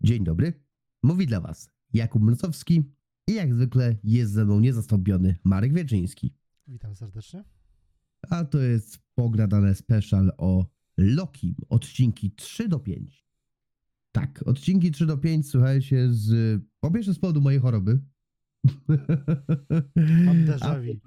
Dzień 0.00 0.24
dobry. 0.24 0.52
Mówi 1.02 1.26
dla 1.26 1.40
Was 1.40 1.70
Jakub 1.92 2.22
Mrocowski 2.22 2.82
i 3.26 3.34
jak 3.34 3.54
zwykle 3.54 3.96
jest 4.04 4.32
ze 4.32 4.44
mną 4.44 4.60
niezastąpiony 4.60 5.36
Marek 5.44 5.72
Wieczyński. 5.74 6.34
Witam 6.66 6.94
serdecznie. 6.94 7.44
A 8.30 8.44
to 8.44 8.58
jest 8.58 8.98
pogradane 9.14 9.74
special 9.74 10.32
o 10.38 10.66
Loki, 10.96 11.56
odcinki 11.68 12.30
3 12.30 12.68
do 12.68 12.78
5. 12.78 13.26
Tak, 14.12 14.42
odcinki 14.46 14.90
3 14.90 15.06
do 15.06 15.18
5, 15.18 15.50
słuchajcie, 15.50 16.08
z 16.10 16.60
po 16.80 16.90
pierwsze 16.90 17.14
z 17.14 17.18
powodu 17.18 17.40
mojej 17.40 17.60
choroby. 17.60 18.00
Mam 20.24 20.44
déjà 20.44 20.80
vu. 20.82 21.00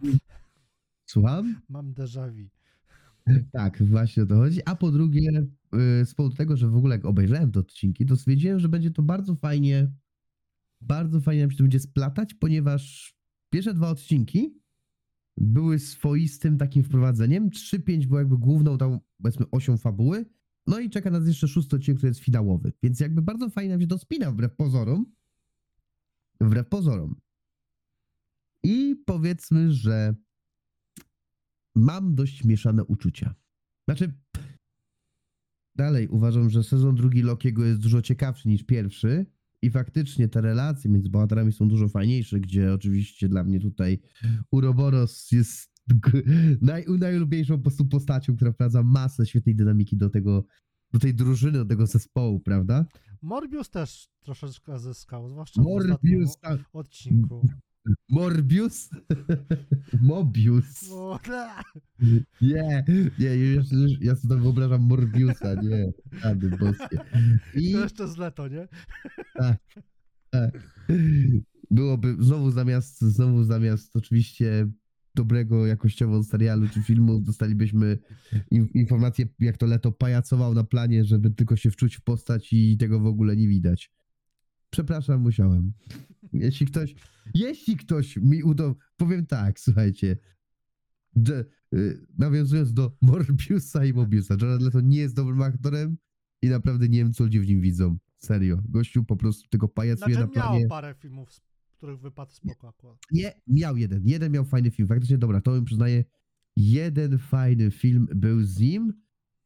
Słucham? 1.05 1.61
Mam 1.69 1.93
déjà 1.93 2.31
vu. 2.31 2.49
Tak, 3.51 3.83
właśnie 3.83 4.23
o 4.23 4.25
to 4.25 4.35
chodzi. 4.35 4.59
A 4.65 4.75
po 4.75 4.91
drugie, 4.91 5.47
y, 6.01 6.05
z 6.05 6.15
powodu 6.15 6.35
tego, 6.35 6.57
że 6.57 6.67
w 6.67 6.75
ogóle 6.75 6.95
jak 6.95 7.05
obejrzałem 7.05 7.51
te 7.51 7.59
odcinki, 7.59 8.05
to 8.05 8.15
stwierdziłem, 8.15 8.59
że 8.59 8.69
będzie 8.69 8.91
to 8.91 9.01
bardzo 9.01 9.35
fajnie, 9.35 9.91
bardzo 10.81 11.21
fajnie 11.21 11.41
nam 11.41 11.51
się 11.51 11.57
to 11.57 11.63
będzie 11.63 11.79
splatać, 11.79 12.33
ponieważ 12.33 13.13
pierwsze 13.49 13.73
dwa 13.73 13.89
odcinki 13.89 14.61
były 15.37 15.79
swoistym 15.79 16.57
takim 16.57 16.83
wprowadzeniem. 16.83 17.49
3-5 17.49 18.05
było 18.05 18.19
jakby 18.19 18.37
główną 18.37 18.77
tą, 18.77 18.99
powiedzmy, 19.21 19.45
osią 19.51 19.77
fabuły. 19.77 20.25
No 20.67 20.79
i 20.79 20.89
czeka 20.89 21.11
nas 21.11 21.27
jeszcze 21.27 21.47
szósty 21.47 21.75
odcinek, 21.75 21.97
który 21.97 22.09
jest 22.09 22.19
finałowy. 22.19 22.73
Więc 22.83 22.99
jakby 22.99 23.21
bardzo 23.21 23.49
fajnie 23.49 23.71
nam 23.71 23.81
się 23.81 23.87
to 23.87 23.97
spina, 23.97 24.31
wbrew 24.31 24.55
pozorom. 24.55 25.05
Wbrew 26.41 26.67
pozorom. 26.67 27.15
I 28.63 28.95
powiedzmy, 29.05 29.71
że 29.71 30.15
mam 31.75 32.15
dość 32.15 32.43
mieszane 32.43 32.85
uczucia. 32.85 33.35
Znaczy, 33.87 34.13
dalej 35.75 36.07
uważam, 36.07 36.49
że 36.49 36.63
sezon 36.63 36.95
drugi 36.95 37.21
Lokiego 37.21 37.65
jest 37.65 37.81
dużo 37.81 38.01
ciekawszy 38.01 38.49
niż 38.49 38.63
pierwszy. 38.63 39.25
I 39.61 39.71
faktycznie 39.71 40.27
te 40.27 40.41
relacje 40.41 40.91
między 40.91 41.09
bohaterami 41.09 41.51
są 41.51 41.67
dużo 41.67 41.89
fajniejsze, 41.89 42.39
gdzie 42.39 42.73
oczywiście 42.73 43.29
dla 43.29 43.43
mnie 43.43 43.59
tutaj 43.59 43.99
Uroboros 44.51 45.31
jest 45.31 45.71
naj, 46.61 46.85
po 47.47 47.57
prostu 47.57 47.85
postacią, 47.85 48.35
która 48.35 48.51
wprowadza 48.51 48.83
masę 48.83 49.25
świetnej 49.25 49.55
dynamiki 49.55 49.97
do 49.97 50.09
tego, 50.09 50.45
do 50.91 50.99
tej 50.99 51.15
drużyny, 51.15 51.51
do 51.51 51.65
tego 51.65 51.87
zespołu, 51.87 52.39
prawda? 52.39 52.85
Morbius 53.21 53.69
też 53.69 54.09
troszeczkę 54.21 54.79
zyskał, 54.79 55.29
zwłaszcza 55.29 55.63
w 55.63 55.67
ostatnim 55.67 56.13
Morbius, 56.13 56.39
tak. 56.39 56.59
odcinku. 56.73 57.47
Morbius, 58.09 58.89
Mobius. 60.01 60.89
Nie, 62.41 62.85
nie, 63.19 63.35
już, 63.35 63.71
już, 63.71 63.91
ja 64.01 64.15
sobie 64.15 64.35
wyobrażam 64.35 64.81
Morbiusa, 64.81 65.55
nie, 65.61 65.91
rady 66.23 66.49
boskie. 66.49 66.97
I 67.55 67.73
To 67.73 67.79
jeszcze 67.79 68.07
zle 68.07 68.31
to, 68.31 68.47
nie? 68.47 68.67
byłoby 71.71 72.15
znowu 72.19 72.51
zamiast, 72.51 73.01
znowu 73.01 73.43
zamiast 73.43 73.95
oczywiście 73.95 74.67
dobrego 75.15 75.67
jakościowo 75.67 76.23
serialu 76.23 76.69
czy 76.69 76.83
filmu 76.83 77.19
dostalibyśmy 77.21 77.97
in, 78.51 78.67
informację, 78.73 79.25
jak 79.39 79.57
to 79.57 79.65
Leto 79.65 79.91
pajacował 79.91 80.53
na 80.53 80.63
planie, 80.63 81.03
żeby 81.05 81.31
tylko 81.31 81.55
się 81.55 81.71
wczuć 81.71 81.95
w 81.95 82.01
postać 82.03 82.53
i 82.53 82.77
tego 82.77 82.99
w 82.99 83.05
ogóle 83.05 83.35
nie 83.35 83.47
widać. 83.47 83.91
Przepraszam, 84.69 85.21
musiałem. 85.21 85.73
Jeśli 86.33 86.65
ktoś, 86.65 86.95
jeśli 87.33 87.77
ktoś 87.77 88.17
mi 88.17 88.43
uda, 88.43 88.73
powiem 88.97 89.25
tak, 89.25 89.59
słuchajcie, 89.59 90.17
y, 91.73 92.05
nawiązując 92.17 92.73
do 92.73 92.97
Morbiusa 93.01 93.85
i 93.85 93.93
Mobiusa, 93.93 94.35
Jared 94.41 94.61
Leto 94.61 94.81
nie 94.81 94.97
jest 94.97 95.15
dobrym 95.15 95.41
aktorem 95.41 95.97
i 96.41 96.49
naprawdę 96.49 96.89
nie 96.89 96.97
wiem, 96.97 97.13
co 97.13 97.23
ludzie 97.23 97.41
w 97.41 97.47
nim 97.47 97.61
widzą. 97.61 97.97
Serio. 98.19 98.61
Gościu 98.69 99.03
po 99.03 99.15
prostu 99.15 99.49
tylko 99.49 99.67
pajacuje 99.67 100.15
Znaczy 100.15 100.27
na 100.35 100.41
planie. 100.41 100.59
miał 100.59 100.69
parę 100.69 100.95
filmów, 100.99 101.33
z 101.33 101.41
których 101.77 101.99
wypadł 101.99 102.31
spoko 102.31 102.69
akurat. 102.69 102.97
Nie, 103.11 103.41
miał 103.47 103.77
jeden. 103.77 104.01
Jeden 104.05 104.31
miał 104.31 104.45
fajny 104.45 104.71
film. 104.71 104.87
Faktycznie, 104.87 105.17
dobra, 105.17 105.41
to 105.41 105.51
bym 105.51 105.65
przyznaję. 105.65 106.03
Jeden 106.55 107.17
fajny 107.17 107.71
film 107.71 108.07
był 108.15 108.43
z 108.43 108.59
nim 108.59 108.93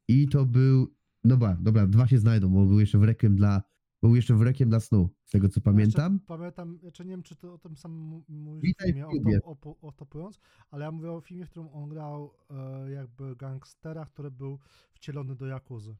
i 0.07 0.27
to 0.27 0.45
był. 0.45 0.95
No 1.23 1.37
ba, 1.37 1.57
dobra, 1.61 1.87
dwa 1.87 2.07
się 2.07 2.19
znajdą, 2.19 2.49
bo 2.49 2.65
był 2.65 2.79
jeszcze 2.79 2.97
w 2.97 3.03
rekiem 3.03 3.35
dla. 3.35 3.63
Był 4.05 4.15
jeszcze 4.15 4.35
w 4.35 4.41
rekiem 4.41 4.69
dla 4.69 4.79
snu, 4.79 5.09
z 5.25 5.31
tego 5.31 5.49
co 5.49 5.61
pamiętam. 5.61 6.13
Jeszcze 6.13 6.27
pamiętam, 6.27 6.79
jeszcze 6.83 7.05
nie 7.05 7.11
wiem, 7.11 7.23
czy 7.23 7.35
to 7.35 7.53
o 7.53 7.57
tym 7.57 7.77
samym 7.77 8.23
mówisz 8.27 8.73
filmie, 8.83 9.39
otopując, 9.81 10.39
ale 10.71 10.85
ja 10.85 10.91
mówię 10.91 11.11
o 11.11 11.21
filmie, 11.21 11.45
w 11.45 11.49
którym 11.49 11.69
on 11.69 11.89
grał 11.89 12.33
e, 12.49 12.91
jakby 12.91 13.35
gangstera, 13.35 14.05
który 14.05 14.31
był 14.31 14.59
wcielony 14.93 15.35
do 15.35 15.45
Jakuzy. 15.45 15.95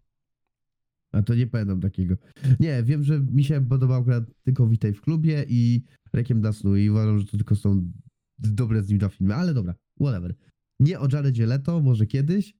A 1.11 1.21
to 1.21 1.35
nie 1.35 1.47
pamiętam 1.47 1.81
takiego. 1.81 2.15
Nie, 2.59 2.83
wiem, 2.83 3.03
że 3.03 3.19
mi 3.19 3.43
się 3.43 3.65
podobał 3.65 4.01
akurat 4.01 4.23
tylko 4.43 4.67
Witaj 4.67 4.93
w 4.93 5.01
klubie 5.01 5.45
i 5.47 5.83
Rekiem 6.13 6.41
dla 6.41 6.53
snu 6.53 6.75
i 6.75 6.89
uważam, 6.89 7.19
że 7.19 7.25
to 7.25 7.37
tylko 7.37 7.55
są 7.55 7.91
dobre 8.37 8.83
z 8.83 8.89
nim 8.89 8.99
filmy, 9.09 9.35
ale 9.35 9.53
dobra, 9.53 9.75
whatever. 10.01 10.35
Nie 10.79 10.99
o 10.99 11.07
Jaredzie 11.11 11.45
Leto, 11.45 11.81
może 11.81 12.05
kiedyś. 12.05 12.53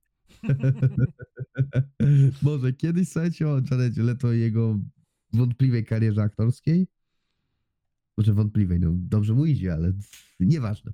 może 2.41 2.73
kiedyś, 2.73 3.09
słuchajcie, 3.09 3.47
o 3.47 3.61
Jaredzie 3.71 4.03
Leto 4.03 4.33
i 4.33 4.39
jego 4.39 4.79
wątpliwej 5.35 5.85
karierze 5.85 6.21
aktorskiej. 6.21 6.87
Może 8.17 8.33
wątpliwej, 8.33 8.79
no 8.79 8.91
dobrze 8.93 9.33
mu 9.33 9.45
idzie, 9.45 9.73
ale 9.73 9.93
nieważne. 10.39 10.93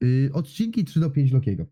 Yy, 0.00 0.30
odcinki 0.32 0.84
3 0.84 1.00
do 1.00 1.10
5 1.10 1.32
Lokiego. 1.32 1.66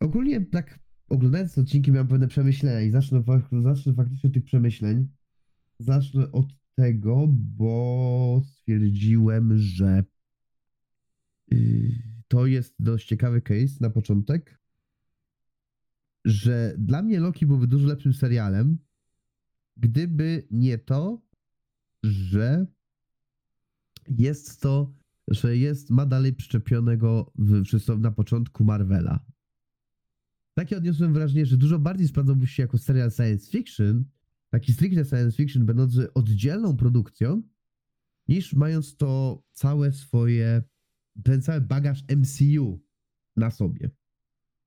Ogólnie 0.00 0.40
tak 0.40 0.78
oglądając 1.08 1.58
odcinki 1.58 1.92
miałem 1.92 2.08
pewne 2.08 2.28
przemyślenia 2.28 2.80
i 2.80 2.90
zacznę, 2.90 3.22
zacznę 3.62 3.94
faktycznie 3.94 4.28
od 4.28 4.34
tych 4.34 4.44
przemyśleń. 4.44 5.08
Zacznę 5.78 6.32
od 6.32 6.46
tego, 6.74 7.26
bo 7.28 8.42
stwierdziłem, 8.44 9.58
że 9.58 10.04
yy, 11.50 12.10
to 12.28 12.46
jest 12.46 12.74
dość 12.78 13.08
ciekawy 13.08 13.42
case 13.42 13.76
na 13.80 13.90
początek, 13.90 14.60
że 16.24 16.74
dla 16.78 17.02
mnie 17.02 17.20
Loki 17.20 17.46
byłby 17.46 17.66
dużo 17.66 17.88
lepszym 17.88 18.12
serialem, 18.12 18.78
gdyby 19.76 20.46
nie 20.50 20.78
to, 20.78 21.22
że 22.02 22.66
jest 24.08 24.60
to, 24.60 24.94
że 25.28 25.56
jest, 25.56 25.90
ma 25.90 26.06
dalej 26.06 26.32
przyczepionego 26.32 27.32
w, 27.34 27.62
na 27.98 28.10
początku 28.10 28.64
Marvela. 28.64 29.24
Takie 30.54 30.76
odniosłem 30.76 31.12
wrażenie, 31.12 31.46
że 31.46 31.56
dużo 31.56 31.78
bardziej 31.78 32.08
sprawdzałby 32.08 32.46
się 32.46 32.62
jako 32.62 32.78
serial 32.78 33.10
science 33.10 33.50
fiction, 33.50 34.04
taki 34.50 34.72
stricte 34.72 35.04
science 35.04 35.36
fiction, 35.36 35.66
będący 35.66 36.14
oddzielną 36.14 36.76
produkcją, 36.76 37.42
niż 38.28 38.54
mając 38.54 38.96
to 38.96 39.42
całe 39.52 39.92
swoje, 39.92 40.62
ten 41.24 41.42
cały 41.42 41.60
bagaż 41.60 42.04
MCU 42.16 42.80
na 43.36 43.50
sobie. 43.50 43.90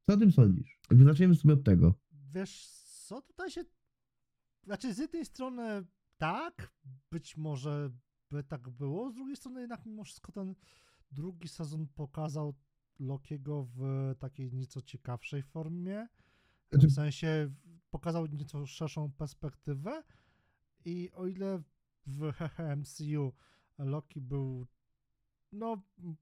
Co 0.05 0.13
o 0.13 0.17
tym 0.17 0.31
sądzisz? 0.31 0.79
Jakby 0.89 1.05
zaczniemy 1.05 1.35
sobie 1.35 1.53
od 1.53 1.63
tego. 1.63 1.99
Wiesz 2.35 2.67
co, 3.07 3.21
tutaj 3.21 3.51
się... 3.51 3.63
Znaczy 4.63 4.93
z 4.93 4.97
jednej 4.97 5.25
strony 5.25 5.85
tak, 6.17 6.73
być 7.11 7.37
może 7.37 7.91
by 8.29 8.43
tak 8.43 8.69
było, 8.69 9.11
z 9.11 9.15
drugiej 9.15 9.35
strony 9.35 9.61
jednak 9.61 9.85
mimo 9.85 10.03
wszystko 10.03 10.31
ten 10.31 10.55
drugi 11.11 11.47
sezon 11.47 11.87
pokazał 11.87 12.53
Lokiego 12.99 13.67
w 13.75 13.81
takiej 14.19 14.53
nieco 14.53 14.81
ciekawszej 14.81 15.43
formie. 15.43 16.07
Znaczy- 16.71 16.87
W 16.87 16.91
sensie 16.91 17.53
pokazał 17.91 18.25
nieco 18.25 18.65
szerszą 18.65 19.11
perspektywę 19.11 20.03
i 20.85 21.11
o 21.13 21.27
ile 21.27 21.63
w 22.05 22.31
MCU 22.77 23.33
Loki 23.77 24.21
był 24.21 24.67
no 25.51 25.81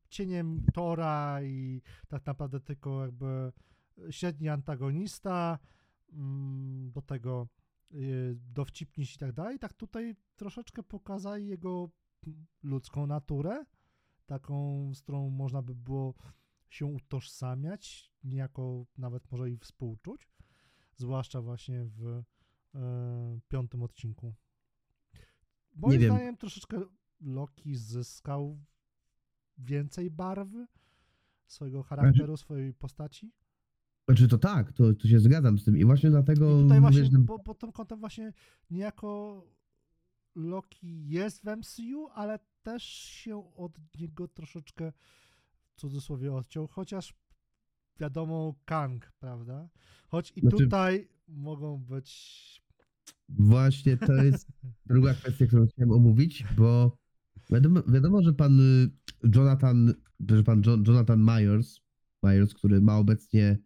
cieniem 0.10 0.66
Tora 0.74 1.44
i 1.44 1.82
tak 2.08 2.26
naprawdę 2.26 2.60
tylko 2.60 3.02
jakby 3.02 3.52
średni 4.10 4.50
antagonista, 4.50 5.60
mm, 6.14 6.92
do 6.92 7.02
tego 7.02 7.48
dowcipniś 8.36 9.16
i 9.16 9.20
tak 9.20 9.32
dalej, 9.32 9.60
tak 9.60 9.74
tutaj 9.74 10.16
troszeczkę 10.36 10.84
pokazali 10.84 11.48
jego 11.48 11.90
ludzką 12.64 13.08
naturę, 13.08 13.66
taką, 14.26 14.92
z 14.94 15.02
którą 15.02 15.30
można 15.30 15.62
by 15.62 15.76
było 15.76 16.14
się 16.70 16.86
utożsamiać, 16.86 18.12
niejako 18.24 18.86
nawet 18.98 19.32
może 19.32 19.50
i 19.50 19.58
współczuć, 19.58 20.30
zwłaszcza 20.96 21.42
właśnie 21.42 21.86
w 21.86 22.24
e, 22.76 23.40
piątym 23.48 23.84
odcinku. 23.84 24.34
Moim 25.76 26.00
wiem. 26.00 26.16
zdaniem 26.16 26.38
troszeczkę 26.38 26.82
Loki 27.22 27.76
zyskał 27.76 28.60
więcej 29.58 30.12
barwy 30.12 30.68
swojego 31.48 31.84
charakteru, 31.84 32.38
swojej 32.38 32.74
postaci. 32.74 33.32
Znaczy 34.12 34.28
to 34.28 34.38
tak, 34.38 34.74
to, 34.74 34.94
to 34.94 35.08
się 35.08 35.20
zgadzam 35.20 35.60
z 35.60 35.64
tym 35.64 35.78
i 35.78 35.86
właśnie 35.86 36.10
dlatego 36.10 36.60
I 36.60 36.64
tutaj 36.64 36.80
właśnie 36.82 37.06
że... 37.06 37.20
po, 37.28 37.40
pod 37.40 37.60
tym 37.60 37.72
kątem 37.72 38.00
właśnie 38.00 38.34
niejako 38.72 39.42
Loki 40.36 41.08
jest 41.08 41.42
w 41.44 41.58
MCU, 41.58 42.08
ale 42.14 42.40
też 42.64 42.84
się 42.94 43.56
od 43.56 43.80
niego 44.00 44.28
troszeczkę 44.28 44.92
w 45.76 45.76
cudzysłowie 45.76 46.34
odciął, 46.34 46.68
chociaż 46.68 47.14
wiadomo 48.00 48.56
Kang, 48.66 49.12
prawda? 49.20 49.70
Choć 50.08 50.34
i 50.36 50.42
Znaczy- 50.42 50.58
tutaj 50.58 51.08
mogą 51.28 51.78
być 51.78 52.62
Właśnie 53.30 53.98
to 53.98 54.14
jest 54.14 54.48
druga 54.92 55.14
kwestia, 55.14 55.46
którą 55.46 55.68
chciałem 55.68 55.92
omówić, 55.92 56.44
bo 56.58 56.98
wiadomo, 57.50 57.84
wiadomo 57.88 58.24
że 58.24 58.34
pan 58.34 58.60
y, 58.60 58.90
Jonathan, 59.36 59.94
że 60.30 60.44
pan 60.44 60.62
Jo- 60.66 60.84
Jonathan 60.88 61.24
Myers, 61.24 61.80
Myers, 62.24 62.54
który 62.54 62.82
ma 62.82 62.98
obecnie, 62.98 63.58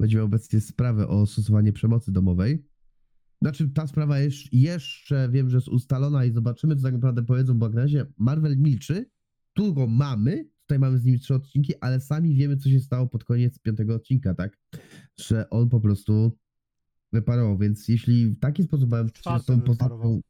będzie 0.00 0.16
miał 0.16 0.26
obecnie 0.26 0.60
sprawę 0.60 1.08
o 1.08 1.26
stosowanie 1.26 1.72
przemocy 1.72 2.12
domowej. 2.12 2.66
Znaczy, 3.42 3.68
ta 3.68 3.86
sprawa 3.86 4.18
jest 4.18 4.52
jeszcze, 4.52 5.28
wiem, 5.32 5.50
że 5.50 5.56
jest 5.56 5.68
ustalona 5.68 6.24
i 6.24 6.32
zobaczymy, 6.32 6.76
co 6.76 6.82
tak 6.82 6.94
naprawdę 6.94 7.22
powiedzą, 7.22 7.58
bo 7.58 7.66
jak 7.66 7.74
na 7.74 7.80
razie 7.80 8.06
Marvel 8.18 8.58
milczy, 8.58 9.10
tu 9.52 9.74
go 9.74 9.86
mamy, 9.86 10.48
tutaj 10.60 10.78
mamy 10.78 10.98
z 10.98 11.04
nim 11.04 11.18
trzy 11.18 11.34
odcinki, 11.34 11.72
ale 11.80 12.00
sami 12.00 12.34
wiemy, 12.34 12.56
co 12.56 12.68
się 12.68 12.80
stało 12.80 13.06
pod 13.06 13.24
koniec 13.24 13.58
piątego 13.58 13.94
odcinka, 13.94 14.34
tak? 14.34 14.58
Że 15.20 15.50
on 15.50 15.68
po 15.68 15.80
prostu 15.80 16.38
wyparował, 17.12 17.58
więc 17.58 17.88
jeśli 17.88 18.26
w 18.26 18.38
taki 18.38 18.62
sposób 18.62 18.90
mają 18.90 19.08
z 19.08 19.12
czwartym 19.12 19.60
tą 19.60 19.72
wyparował. 19.72 20.20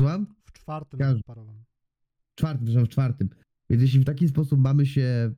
Słucham? 0.00 0.26
W 0.44 0.52
czwartym 0.52 0.98
Każdy. 1.00 1.22
parowym. 1.22 1.64
W 2.32 2.34
czwartym, 2.34 2.70
że 2.70 2.84
w 2.84 2.88
czwartym. 2.88 3.28
Więc 3.70 3.82
jeśli 3.82 4.00
w 4.00 4.04
taki 4.04 4.28
sposób 4.28 4.60
mamy 4.60 4.86
się 4.86 5.34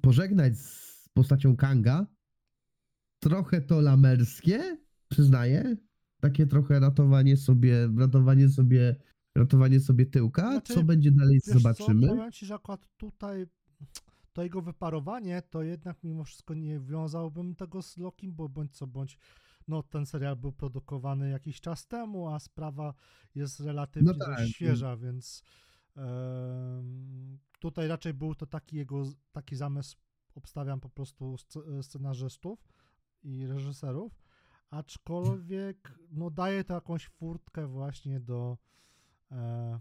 pożegnać 0.00 0.58
z 0.58 1.08
postacią 1.12 1.56
Kanga, 1.56 2.06
trochę 3.22 3.60
to 3.60 3.80
lamerskie, 3.80 4.78
przyznaję, 5.08 5.76
takie 6.20 6.46
trochę 6.46 6.80
ratowanie 6.80 7.36
sobie, 7.36 7.88
ratowanie 7.98 8.48
sobie, 8.48 8.96
ratowanie 9.34 9.80
sobie 9.80 10.06
tyłka, 10.06 10.50
Znaczy, 10.50 10.74
co 10.74 10.82
będzie 10.82 11.10
dalej 11.10 11.40
zobaczymy. 11.44 12.06
Co, 12.06 12.14
powiem 12.14 12.32
ci, 12.32 12.46
że 12.46 12.54
akurat 12.54 12.88
tutaj 12.96 13.46
to 14.32 14.42
jego 14.42 14.62
wyparowanie, 14.62 15.42
to 15.50 15.62
jednak 15.62 16.04
mimo 16.04 16.24
wszystko 16.24 16.54
nie 16.54 16.80
wiązałbym 16.80 17.54
tego 17.54 17.82
z 17.82 17.96
Lokim, 17.98 18.34
bo 18.34 18.48
bądź 18.48 18.76
co 18.76 18.86
bądź, 18.86 19.18
no 19.68 19.82
ten 19.82 20.06
serial 20.06 20.36
był 20.36 20.52
produkowany 20.52 21.30
jakiś 21.30 21.60
czas 21.60 21.86
temu, 21.86 22.28
a 22.28 22.38
sprawa 22.38 22.94
jest 23.34 23.60
relatywnie 23.60 24.12
No 24.18 24.26
tak, 24.26 24.38
dość 24.38 24.54
świeża, 24.54 24.96
więc 24.96 25.42
em, 25.96 27.38
tutaj 27.60 27.88
raczej 27.88 28.14
był 28.14 28.34
to 28.34 28.46
taki 28.46 28.76
jego, 28.76 29.02
taki 29.32 29.56
zamysł, 29.56 29.96
obstawiam 30.34 30.80
po 30.80 30.88
prostu 30.88 31.34
sc- 31.34 31.82
scenarzystów 31.82 32.68
i 33.22 33.46
reżyserów, 33.46 34.22
aczkolwiek 34.70 35.98
no 36.10 36.30
daje 36.30 36.64
to 36.64 36.74
jakąś 36.74 37.08
furtkę 37.08 37.66
właśnie 37.66 38.20
do 38.20 38.58
e, 39.30 39.80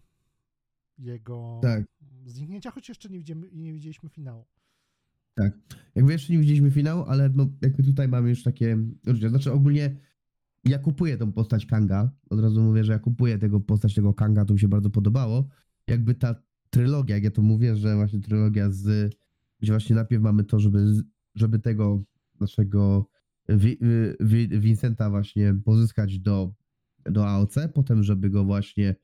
jego 0.97 1.59
Tak. 1.63 1.83
zniknięcia, 2.25 2.71
choć 2.71 2.89
jeszcze 2.89 3.09
nie, 3.09 3.17
widzimy, 3.17 3.47
nie 3.53 3.73
widzieliśmy 3.73 4.09
finału. 4.09 4.45
Jakby 5.95 6.11
jeszcze 6.11 6.33
nie 6.33 6.39
widzieliśmy 6.39 6.71
finału, 6.71 7.03
ale 7.07 7.29
no 7.29 7.47
jakby 7.61 7.83
tutaj 7.83 8.07
mamy 8.07 8.29
już 8.29 8.43
takie. 8.43 8.77
Znaczy 9.29 9.51
ogólnie 9.51 9.97
ja 10.63 10.79
kupuję 10.79 11.17
tą 11.17 11.31
postać 11.31 11.65
Kanga. 11.65 12.11
Od 12.29 12.39
razu 12.39 12.61
mówię, 12.61 12.83
że 12.83 12.93
ja 12.93 12.99
kupuję 12.99 13.37
tego 13.37 13.59
postać 13.59 13.95
tego 13.95 14.13
Kanga, 14.13 14.45
to 14.45 14.53
mi 14.53 14.59
się 14.59 14.67
bardzo 14.67 14.89
podobało. 14.89 15.47
Jakby 15.87 16.15
ta 16.15 16.35
trylogia, 16.69 17.15
jak 17.15 17.23
ja 17.23 17.31
to 17.31 17.41
mówię, 17.41 17.75
że 17.75 17.95
właśnie 17.95 18.19
trylogia 18.19 18.71
z 18.71 19.15
gdzie 19.59 19.73
właśnie 19.73 19.95
najpierw 19.95 20.23
mamy 20.23 20.43
to, 20.43 20.59
żeby, 20.59 21.03
żeby 21.35 21.59
tego 21.59 22.03
naszego 22.39 23.09
Wi, 23.57 24.47
Vincenta 24.47 25.09
właśnie 25.09 25.53
pozyskać 25.65 26.19
do, 26.19 26.53
do 27.05 27.27
AOC, 27.27 27.55
potem 27.73 28.03
żeby 28.03 28.29
go 28.29 28.43
właśnie 28.43 28.95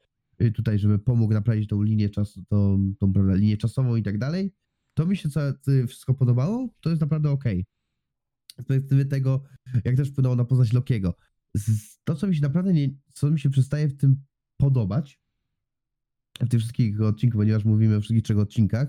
y, 0.42 0.52
tutaj, 0.52 0.80
żeby 0.80 1.00
pomógł 1.00 1.34
naprawić 1.34 1.70
tą 1.70 1.82
linię 1.82 2.10
czasu, 2.10 2.44
tą, 2.50 2.94
tą 3.00 3.14
prawda, 3.14 3.34
linię 3.34 3.58
czasową 3.58 3.96
i 3.96 4.04
tak 4.04 4.18
dalej. 4.18 4.54
To 4.94 5.06
mi 5.06 5.18
się 5.18 5.30
co, 5.30 5.40
co 5.62 5.72
wszystko 5.88 6.14
podobało, 6.14 6.70
to 6.82 6.90
jest 6.90 7.02
naprawdę 7.02 7.32
okej. 7.32 7.66
Z 8.60 8.64
perspektywy 8.64 9.06
tego, 9.06 9.44
jak 9.86 9.96
też 9.96 10.10
wpłynęło 10.10 10.36
na 10.36 10.46
postać 10.46 10.74
Lokiego. 10.74 11.16
To, 12.04 12.16
co 12.16 12.28
mi 12.28 12.36
się 12.36 12.42
naprawdę 12.42 12.74
nie, 12.74 12.90
co 13.14 13.32
mi 13.32 13.40
się 13.40 13.50
przestaje 13.50 13.88
w 13.88 13.98
tym 13.98 14.16
podobać, 14.58 15.20
w 16.42 16.50
tych 16.50 16.60
wszystkich 16.60 17.02
odcinkach, 17.02 17.38
ponieważ 17.38 17.66
mówimy 17.66 17.96
o 17.96 18.02
wszystkich 18.02 18.24
trzech 18.24 18.38
odcinkach, 18.38 18.88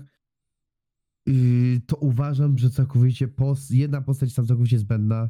to 1.87 1.95
uważam, 1.95 2.57
że 2.57 2.69
całkowicie 2.69 3.27
pos, 3.27 3.69
jedna 3.69 4.01
postać 4.01 4.27
jest 4.27 4.35
tam 4.35 4.47
całkowicie 4.47 4.79
zbędna. 4.79 5.29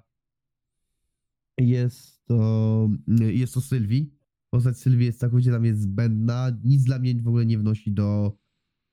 Jest 1.60 2.26
to, 2.26 2.90
jest 3.08 3.54
to 3.54 3.62
Sylwii. 3.62 4.14
Postać 4.50 4.78
Sylwii 4.78 5.06
jest 5.06 5.20
całkowicie 5.20 5.50
dla 5.50 5.60
mnie 5.60 5.76
zbędna. 5.76 6.52
Nic 6.64 6.84
dla 6.84 7.00
mnie 7.00 7.22
w 7.22 7.28
ogóle 7.28 7.46
nie 7.46 7.58
wnosi 7.58 7.92
do, 7.92 8.38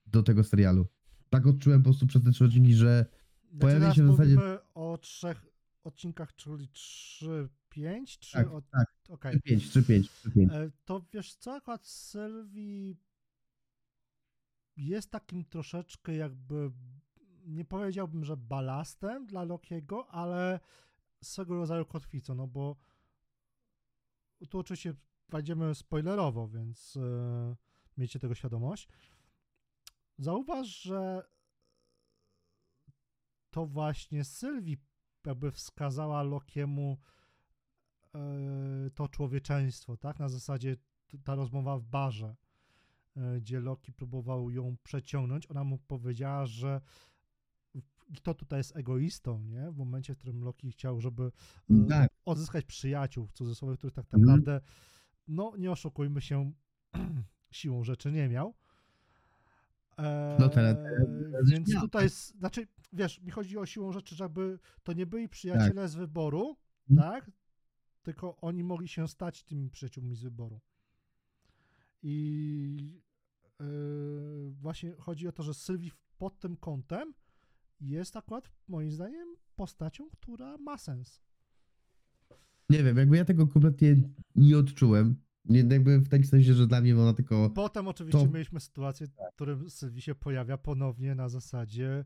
do 0.06 0.22
tego 0.22 0.44
serialu. 0.44 0.86
Tak 1.30 1.46
odczułem 1.46 1.80
po 1.80 1.84
prostu 1.84 2.06
przez 2.06 2.22
te 2.22 2.30
trzy 2.30 2.44
odcinki, 2.44 2.74
że 2.74 3.06
Znaczy, 3.42 3.58
Pojawi 3.60 3.80
teraz 3.80 3.96
się 3.96 4.04
w 4.04 4.10
zasadzie- 4.10 4.36
o 4.74 4.98
trzech 4.98 5.46
odcinkach, 5.84 6.34
czyli 6.34 6.68
3, 6.68 7.48
5, 7.68 8.18
3 8.18 8.32
tak, 8.32 8.52
od... 8.52 8.70
tak, 8.70 8.86
Okej. 9.08 9.40
3-5, 9.40 9.56
3-5, 9.58 10.02
3-5. 10.30 10.52
E, 10.52 10.70
To 10.84 11.06
wiesz 11.12 11.34
co, 11.34 11.54
akurat 11.54 11.86
Sylwii 11.86 12.96
jest 14.76 15.10
takim 15.10 15.44
troszeczkę 15.44 16.14
jakby, 16.16 16.70
nie 17.46 17.64
powiedziałbym, 17.64 18.24
że 18.24 18.36
balastem 18.36 19.26
dla 19.26 19.44
Lokiego, 19.44 20.06
ale 20.10 20.60
swego 21.28 21.54
rodzaju 21.54 21.84
kotwicą, 21.84 22.34
no 22.34 22.46
bo 22.46 22.76
tu 24.50 24.58
oczywiście 24.58 24.94
wejdziemy 25.28 25.74
spoilerowo, 25.74 26.48
więc 26.48 26.96
e, 26.96 27.56
miejcie 27.96 28.18
tego 28.18 28.34
świadomość. 28.34 28.88
Zauważ, 30.18 30.82
że 30.82 31.22
to 33.50 33.66
właśnie 33.66 34.24
Sylwii 34.24 34.76
jakby 35.26 35.52
wskazała 35.52 36.22
Lokiemu 36.22 36.98
e, 38.14 38.20
to 38.94 39.08
człowieczeństwo, 39.08 39.96
tak? 39.96 40.18
Na 40.18 40.28
zasadzie 40.28 40.76
ta 41.24 41.34
rozmowa 41.34 41.78
w 41.78 41.84
barze, 41.84 42.36
e, 43.16 43.40
gdzie 43.40 43.60
Loki 43.60 43.92
próbował 43.92 44.50
ją 44.50 44.76
przeciągnąć, 44.82 45.50
ona 45.50 45.64
mu 45.64 45.78
powiedziała, 45.78 46.46
że 46.46 46.80
kto 48.16 48.34
tutaj 48.34 48.58
jest 48.60 48.76
egoistą, 48.76 49.42
nie? 49.44 49.70
W 49.70 49.76
momencie, 49.76 50.14
w 50.14 50.18
którym 50.18 50.44
Loki 50.44 50.70
chciał, 50.70 51.00
żeby 51.00 51.32
e, 51.70 51.84
Tak. 51.88 52.10
odzyskać 52.24 52.64
przyjaciół, 52.64 53.26
w 53.26 53.32
cudzysłowie, 53.32 53.76
których 53.76 53.94
tak 53.94 54.04
Mhm. 54.04 54.22
naprawdę, 54.22 54.60
no 55.28 55.52
nie 55.58 55.70
oszukujmy 55.70 56.20
się, 56.20 56.52
siłą 57.50 57.84
rzeczy 57.84 58.12
nie 58.12 58.28
miał. 58.28 58.54
Eee, 59.98 60.36
No 60.40 60.48
teraz- 60.48 60.76
teraz 61.32 61.50
więc 61.50 61.68
miał, 61.72 61.80
tutaj 61.82 62.00
tak? 62.00 62.02
jest, 62.02 62.38
znaczy, 62.38 62.66
wiesz, 62.92 63.20
mi 63.20 63.30
chodzi 63.30 63.58
o 63.58 63.66
siłą 63.66 63.92
rzeczy, 63.92 64.14
żeby 64.16 64.58
to 64.82 64.92
nie 64.92 65.06
byli 65.06 65.28
przyjaciele 65.28 65.88
z 65.88 65.94
wyboru, 65.94 66.56
Mhm. 66.90 67.10
tak? 67.12 67.30
Tylko 68.02 68.36
oni 68.40 68.64
mogli 68.64 68.88
się 68.88 69.08
stać 69.08 69.42
tymi 69.44 69.70
przyjaciółmi 69.70 70.14
z 70.14 70.22
wyboru. 70.22 70.60
I 72.02 73.00
yy, 73.60 74.50
właśnie 74.60 74.92
chodzi 74.98 75.28
o 75.28 75.32
to, 75.32 75.42
że 75.42 75.54
Sylwii 75.54 75.92
pod 76.18 76.38
tym 76.38 76.56
kątem 76.56 77.14
jest 77.80 78.16
akurat 78.16 78.50
moim 78.68 78.92
zdaniem 78.92 79.28
postacią, 79.56 80.08
która 80.10 80.58
ma 80.58 80.78
sens. 80.78 81.20
Nie 82.70 82.82
wiem, 82.82 82.96
jakby 82.96 83.16
ja 83.16 83.24
tego 83.24 83.46
kompletnie 83.46 83.96
nie 84.36 84.58
odczułem. 84.58 85.16
Nie, 85.44 85.58
jakby 85.60 85.98
w 85.98 86.08
takim 86.08 86.26
sensie, 86.26 86.54
że 86.54 86.66
dla 86.66 86.80
mnie 86.80 86.96
ona 86.98 87.12
tylko. 87.12 87.50
Potem 87.50 87.88
oczywiście 87.88 88.18
To- 88.26 88.32
mieliśmy 88.32 88.60
sytuację, 88.60 89.06
w 89.06 89.34
którym 89.34 89.70
Sylwii 89.70 90.02
się 90.02 90.14
pojawia 90.14 90.58
ponownie 90.58 91.14
na 91.14 91.28
zasadzie 91.28 92.04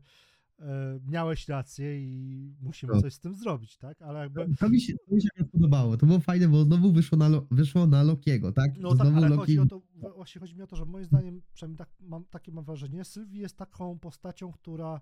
e, 0.59 0.99
miałeś 1.07 1.47
rację 1.47 1.99
i 2.01 2.55
musimy 2.61 2.93
No. 2.95 3.01
coś 3.01 3.13
z 3.13 3.19
tym 3.19 3.35
zrobić, 3.35 3.77
tak? 3.77 4.01
Ale 4.01 4.19
jakby 4.19 4.55
To 4.59 4.69
mi 4.69 4.81
się, 4.81 4.93
to 5.09 5.15
mi 5.15 5.21
się 5.21 5.29
podobało. 5.51 5.97
To 5.97 6.05
było 6.05 6.19
fajne, 6.19 6.47
bo 6.47 6.63
znowu 6.63 6.91
wyszło 6.91 7.17
na, 7.17 7.29
wyszło 7.51 7.87
na 7.87 8.03
Lokiego, 8.03 8.51
tak? 8.51 8.71
No 8.79 8.89
tak, 8.95 9.07
znowu 9.07 9.17
ale 9.17 9.29
Loki. 9.29 9.39
chodzi 9.41 9.59
o 9.59 9.65
to, 9.65 9.81
właśnie 10.15 10.39
chodzi 10.41 10.55
mi 10.55 10.61
o 10.61 10.67
to, 10.67 10.75
że 10.75 10.85
moim 10.85 11.05
zdaniem, 11.05 11.41
przynajmniej 11.53 11.77
tak, 11.77 11.89
mam, 11.99 12.25
takie 12.25 12.51
mam 12.51 12.65
wrażenie, 12.65 13.03
Sylwii 13.03 13.39
jest 13.41 13.57
taką 13.57 13.99
postacią, 13.99 14.51
która 14.51 15.01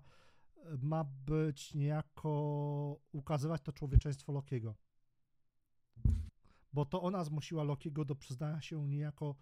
ma 0.78 1.04
być 1.04 1.74
niejako 1.74 2.30
ukazywać 3.12 3.62
to 3.62 3.72
człowieczeństwo 3.72 4.32
Lokiego. 4.32 4.74
Bo 6.72 6.84
to 6.84 7.02
ona 7.02 7.24
zmusiła 7.24 7.64
Lokiego 7.64 8.04
do 8.04 8.16
przyznania 8.16 8.60
się 8.60 8.88
niejako 8.88 9.36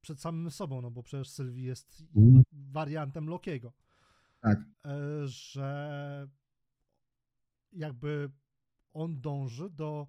przed 0.00 0.20
samym 0.20 0.50
sobą, 0.50 0.82
no 0.82 0.90
bo 0.90 1.02
przecież 1.02 1.30
Sylwii 1.30 1.64
jest 1.64 2.02
Mhm. 2.16 2.42
wariantem 2.52 3.26
Lokiego. 3.28 3.72
Tak. 4.40 4.58
E, 4.84 5.26
Że 5.26 6.28
jakby 7.72 8.30
on 8.92 9.20
dąży 9.20 9.70
do 9.70 10.06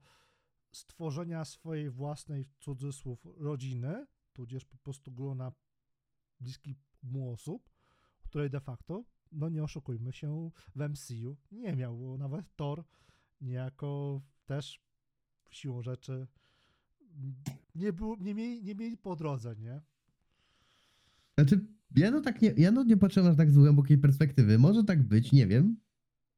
stworzenia 0.72 1.46
swojej 1.46 1.90
własnej, 1.90 2.44
w 2.44 2.58
cudzysłów, 2.58 3.28
rodziny, 3.38 4.06
tudzież 4.34 4.66
po 4.66 4.78
prostu 4.78 5.12
grona 5.12 5.52
bliskich 6.40 6.78
mu 7.04 7.32
osób, 7.32 7.70
której 8.24 8.50
de 8.50 8.60
facto, 8.60 9.04
no 9.32 9.50
nie 9.50 9.64
oszukujmy 9.64 10.14
się, 10.14 10.52
w 10.76 10.90
MCU 10.90 11.38
nie 11.52 11.76
miał, 11.76 11.98
bo 11.98 12.18
nawet 12.18 12.56
Thor 12.56 12.84
niejako 13.42 14.22
też 14.46 14.82
siłą 15.52 15.82
rzeczy 15.82 16.28
nie, 17.76 17.94
było, 17.94 18.18
nie, 18.20 18.36
mieli, 18.36 18.64
nie 18.64 18.76
mieli 18.76 18.98
po 18.98 19.16
drodze, 19.16 19.56
nie? 19.56 19.82
Znaczy, 21.38 21.66
ja 21.96 22.12
no 22.12 22.22
tak 22.22 22.42
nie, 22.42 22.54
ja 22.58 22.72
no 22.72 22.84
nie 22.84 22.98
patrzyłem 22.98 23.32
aż 23.32 23.38
tak 23.38 23.52
z 23.52 23.58
głębokiej 23.58 23.98
perspektywy. 23.98 24.60
Może 24.60 24.84
tak 24.84 25.04
być, 25.04 25.32
nie 25.32 25.48
wiem. 25.48 25.78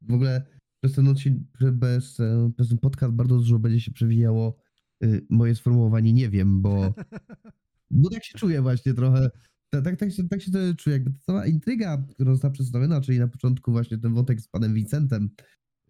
W 0.01 0.13
ogóle 0.13 0.45
przez 0.81 0.95
ten 0.95 1.07
odcinek, 1.07 1.43
przez, 1.53 2.19
e, 2.19 2.51
przez 2.55 2.69
ten 2.69 2.77
podcast 2.77 3.13
bardzo 3.13 3.37
dużo 3.37 3.59
będzie 3.59 3.81
się 3.81 3.91
przewijało 3.91 4.57
y, 5.03 5.25
moje 5.29 5.55
sformułowanie 5.55 6.13
nie 6.13 6.29
wiem, 6.29 6.61
bo, 6.61 6.93
bo 7.91 8.09
tak 8.09 8.23
się 8.23 8.37
czuję 8.37 8.61
właśnie 8.61 8.93
trochę. 8.93 9.29
Tak, 9.73 9.83
tak, 9.83 9.99
tak, 9.99 10.11
się, 10.11 10.27
tak 10.27 10.41
się 10.41 10.51
to 10.51 10.59
czuję, 10.77 10.93
jakby 10.93 11.11
ta 11.11 11.19
cała 11.19 11.45
intryga, 11.45 11.97
która 12.09 12.31
została 12.31 12.51
przedstawiona, 12.51 13.01
czyli 13.01 13.19
na 13.19 13.27
początku 13.27 13.71
właśnie 13.71 13.97
ten 13.97 14.13
wątek 14.13 14.41
z 14.41 14.47
panem 14.47 14.73
Vincentem, 14.73 15.29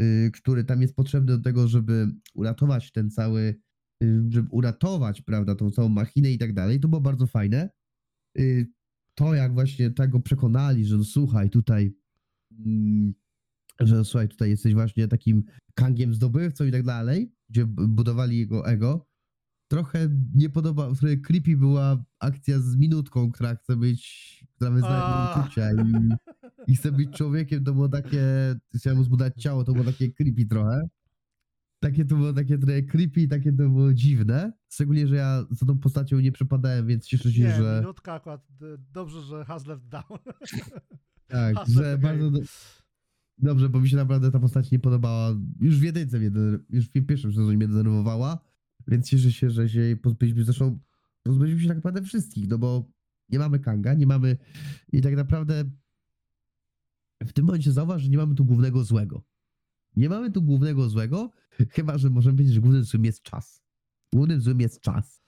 y, 0.02 0.32
który 0.34 0.64
tam 0.64 0.82
jest 0.82 0.96
potrzebny 0.96 1.38
do 1.38 1.44
tego, 1.44 1.68
żeby 1.68 2.08
uratować 2.36 2.92
ten 2.92 3.12
cały, 3.12 3.42
y, 4.04 4.24
żeby 4.30 4.48
uratować, 4.52 5.22
prawda, 5.22 5.56
tą 5.56 5.72
całą 5.72 5.90
machinę 5.90 6.32
i 6.32 6.38
tak 6.38 6.54
dalej, 6.54 6.80
to 6.80 6.88
było 6.88 7.02
bardzo 7.02 7.28
fajne. 7.28 7.70
Y, 8.40 8.68
To, 9.18 9.34
jak 9.36 9.54
właśnie 9.54 9.92
tego 9.92 10.20
przekonali, 10.20 10.86
że 10.86 10.98
no 10.98 11.04
słuchaj, 11.04 11.50
tutaj, 11.50 11.96
mm, 12.66 13.14
że 13.80 13.96
no 13.96 14.06
słuchaj, 14.06 14.30
tutaj 14.30 14.50
jesteś 14.50 14.74
właśnie 14.74 15.08
takim 15.08 15.44
kangiem 15.76 16.14
zdobywcą 16.14 16.66
i 16.66 16.72
tak 16.72 16.84
dalej, 16.84 17.34
gdzie 17.50 17.66
budowali 17.66 18.38
jego 18.38 18.68
ego. 18.68 19.11
Trochę 19.72 20.10
nie 20.36 20.50
podoba, 20.50 20.96
trochę 20.96 21.18
creepy 21.18 21.58
była 21.58 22.04
akcja 22.20 22.60
z 22.60 22.76
minutką, 22.76 23.32
która 23.32 23.56
chce 23.56 23.76
być, 23.76 24.46
która 24.56 24.72
wyznaje 24.72 25.42
uczucia 25.42 25.72
i, 25.72 26.10
i 26.68 26.76
chce 26.76 26.92
być 26.92 27.18
człowiekiem, 27.18 27.64
to 27.64 27.74
było 27.74 27.90
takie, 27.90 28.24
chciałem 28.76 28.98
mu 28.98 29.04
zbudować 29.04 29.34
ciało, 29.36 29.64
to 29.64 29.74
było 29.74 29.86
takie 29.86 30.12
creepy 30.12 30.46
trochę. 30.46 30.82
Takie 31.80 32.06
to 32.06 32.16
było 32.16 32.34
takie 32.34 32.58
trochę 32.58 32.82
creepy, 32.82 33.28
takie 33.28 33.52
to 33.52 33.58
było 33.58 33.94
dziwne. 33.94 34.54
Szczególnie, 34.70 35.08
że 35.08 35.16
ja 35.16 35.46
za 35.52 35.66
tą 35.66 35.80
postacią 35.80 36.20
nie 36.20 36.32
przepadałem, 36.32 36.88
więc 36.88 37.06
cieszę 37.06 37.32
się, 37.32 37.44
Nie, 37.44 37.56
że 37.56 37.80
minutka 37.82 38.14
akurat. 38.14 38.48
Dobrze, 38.94 39.22
że 39.22 39.46
has 39.46 39.66
left 39.66 39.88
down. 39.88 40.20
tak, 41.28 41.56
has 41.56 41.70
że 41.70 41.98
bardzo 41.98 42.32
do, 42.32 42.40
dobrze, 43.38 43.70
bo 43.70 43.80
mi 43.80 43.90
się 43.90 43.98
naprawdę 43.98 44.32
ta 44.32 44.40
postać 44.40 44.72
nie 44.72 44.80
podobała. 44.80 45.36
Już 45.60 45.80
w 45.80 45.84
jedynce 45.84 46.20
mnie, 46.20 46.32
już 46.70 46.86
w 46.86 47.06
pierwszym 47.06 47.34
sezonie 47.34 47.58
mnie 47.58 47.68
denerwowała, 47.68 48.51
więc 48.92 49.10
cieszę 49.10 49.32
się, 49.32 49.50
że 49.50 49.70
się 49.70 49.98
pozbyliśmy. 50.02 50.44
Zresztą 50.44 50.80
pozbyliśmy 51.24 51.62
się 51.62 51.68
tak 51.68 51.78
naprawdę 51.78 52.02
wszystkich, 52.02 52.48
no 52.48 52.58
bo 52.58 52.86
nie 53.30 53.40
mamy 53.40 53.60
Kanga, 53.60 53.94
nie 53.94 54.08
mamy 54.08 54.38
i 54.92 55.02
tak 55.02 55.16
naprawdę 55.16 55.64
w 57.22 57.34
tym 57.34 57.46
momencie 57.46 57.72
zauważ, 57.72 58.02
że 58.02 58.10
nie 58.10 58.18
mamy 58.18 58.36
tu 58.36 58.46
głównego 58.46 58.84
złego. 58.84 59.24
Nie 59.96 60.10
mamy 60.10 60.32
tu 60.32 60.42
głównego 60.42 60.90
złego, 60.90 61.32
chyba 61.70 61.98
że 61.98 62.10
możemy 62.10 62.36
powiedzieć, 62.36 62.54
że 62.56 62.62
głównym 62.62 62.84
złym 62.84 63.06
jest 63.06 63.22
czas. 63.24 63.64
Głównym 64.14 64.42
złym 64.42 64.62
jest 64.62 64.82
czas. 64.82 65.22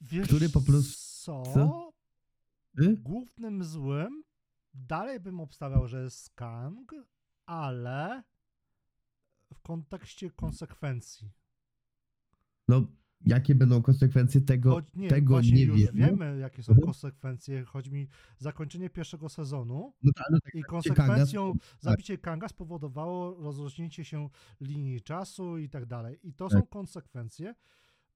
Wiesz 0.00 0.26
Który 0.28 0.48
po 0.48 0.60
prostu- 0.60 1.24
Co? 1.24 1.42
co? 1.54 1.92
Y? 2.82 2.96
Głównym 2.96 3.64
złym 3.64 4.22
dalej 4.74 5.20
bym 5.20 5.40
obstawiał, 5.40 5.88
że 5.88 6.02
jest 6.02 6.18
Skang, 6.22 6.94
ale 7.46 8.22
w 9.54 9.60
kontekście 9.60 10.30
konsekwencji. 10.30 11.30
No, 12.68 12.86
jakie 13.26 13.54
będą 13.54 13.82
konsekwencje 13.82 14.40
tego, 14.40 14.70
Choć, 14.70 14.84
nie, 14.94 15.08
tego 15.08 15.40
nie 15.40 15.64
już 15.64 15.76
wiemy. 15.80 15.92
wiemy, 16.06 16.38
jakie 16.38 16.62
są 16.62 16.72
Mhm. 16.72 16.86
konsekwencje. 16.86 17.64
Chodzi 17.64 17.92
mi 17.92 18.08
zakończenie 18.38 18.90
pierwszego 18.90 19.28
sezonu 19.28 19.92
No 20.02 20.12
tak, 20.16 20.26
no 20.30 20.38
tak, 20.40 20.54
i 20.54 20.62
Kanga 20.62 20.70
konsekwencją 20.70 21.52
zabicie 21.80 22.18
Kanga 22.18 22.48
spowodowało 22.48 23.42
rozrośnięcie 23.42 24.04
się 24.04 24.28
linii 24.60 25.00
czasu 25.00 25.58
i 25.58 25.68
tak 25.68 25.86
dalej. 25.86 26.18
I 26.22 26.32
to 26.34 26.50
są 26.50 26.60
Tak. 26.60 26.68
konsekwencje, 26.70 27.54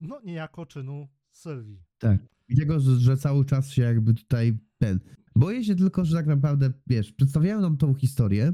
no 0.00 0.20
niejako 0.24 0.66
czynu 0.66 1.08
Sylwii. 1.32 1.82
Tak. 1.98 2.18
I 2.48 2.56
tego, 2.56 2.80
że, 2.80 2.96
że 3.00 3.16
cały 3.16 3.44
czas 3.44 3.70
się 3.70 3.82
jakby 3.82 4.14
tutaj 4.14 4.58
ten. 4.78 5.00
Boję 5.36 5.64
się 5.64 5.74
tylko, 5.76 6.04
że 6.04 6.16
tak 6.16 6.26
naprawdę, 6.26 6.72
wiesz, 6.86 7.12
przedstawiają 7.12 7.60
nam 7.60 7.76
tą 7.76 7.94
historię, 7.94 8.52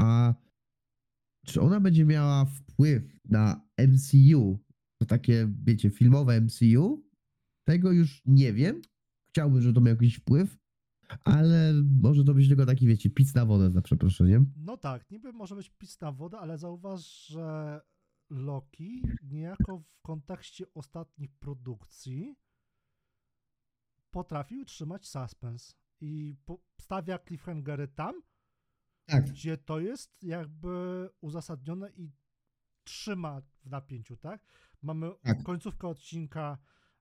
a 0.00 0.34
czy 1.46 1.60
ona 1.60 1.80
będzie 1.80 2.04
miała 2.04 2.44
wpływ 2.44 3.02
na 3.24 3.60
MCU, 3.88 4.58
to 5.06 5.08
takie, 5.08 5.48
wiecie, 5.64 5.90
filmowe 5.90 6.40
MCU? 6.40 7.04
Tego 7.64 7.92
już 7.92 8.22
nie 8.26 8.52
wiem. 8.52 8.82
Chciałbym, 9.28 9.60
żeby 9.62 9.74
to 9.74 9.80
miał 9.80 9.94
jakiś 9.94 10.16
wpływ, 10.16 10.58
ale 11.24 11.72
może 12.02 12.24
to 12.24 12.34
być 12.34 12.48
tylko 12.48 12.66
taki, 12.66 12.86
wiecie, 12.86 13.10
pic 13.10 13.34
na 13.34 13.46
wodę, 13.46 13.70
za 13.70 13.82
przeproszeniem. 13.82 14.52
No 14.56 14.76
tak, 14.76 15.10
niby 15.10 15.32
może 15.32 15.56
być 15.56 15.70
pisna 15.70 16.12
woda, 16.12 16.38
ale 16.40 16.58
zauważ, 16.58 17.26
że 17.26 17.80
Loki 18.30 19.02
niejako 19.22 19.78
w 19.78 20.02
kontekście 20.02 20.64
ostatnich 20.74 21.32
produkcji 21.32 22.36
potrafił 24.10 24.64
trzymać 24.64 25.06
suspens 25.06 25.76
i 26.00 26.36
stawia 26.80 27.18
cliffhangery 27.18 27.88
tam, 27.88 28.22
Tak. 29.06 29.24
gdzie 29.30 29.56
to 29.58 29.80
jest 29.80 30.22
jakby 30.22 31.08
uzasadnione 31.20 31.90
i 31.90 32.10
trzyma 32.84 33.40
w 33.40 33.70
napięciu, 33.70 34.16
tak? 34.16 34.46
Mamy 34.84 35.10
Tak. 35.22 35.42
końcówkę 35.42 35.88
odcinka 35.88 36.58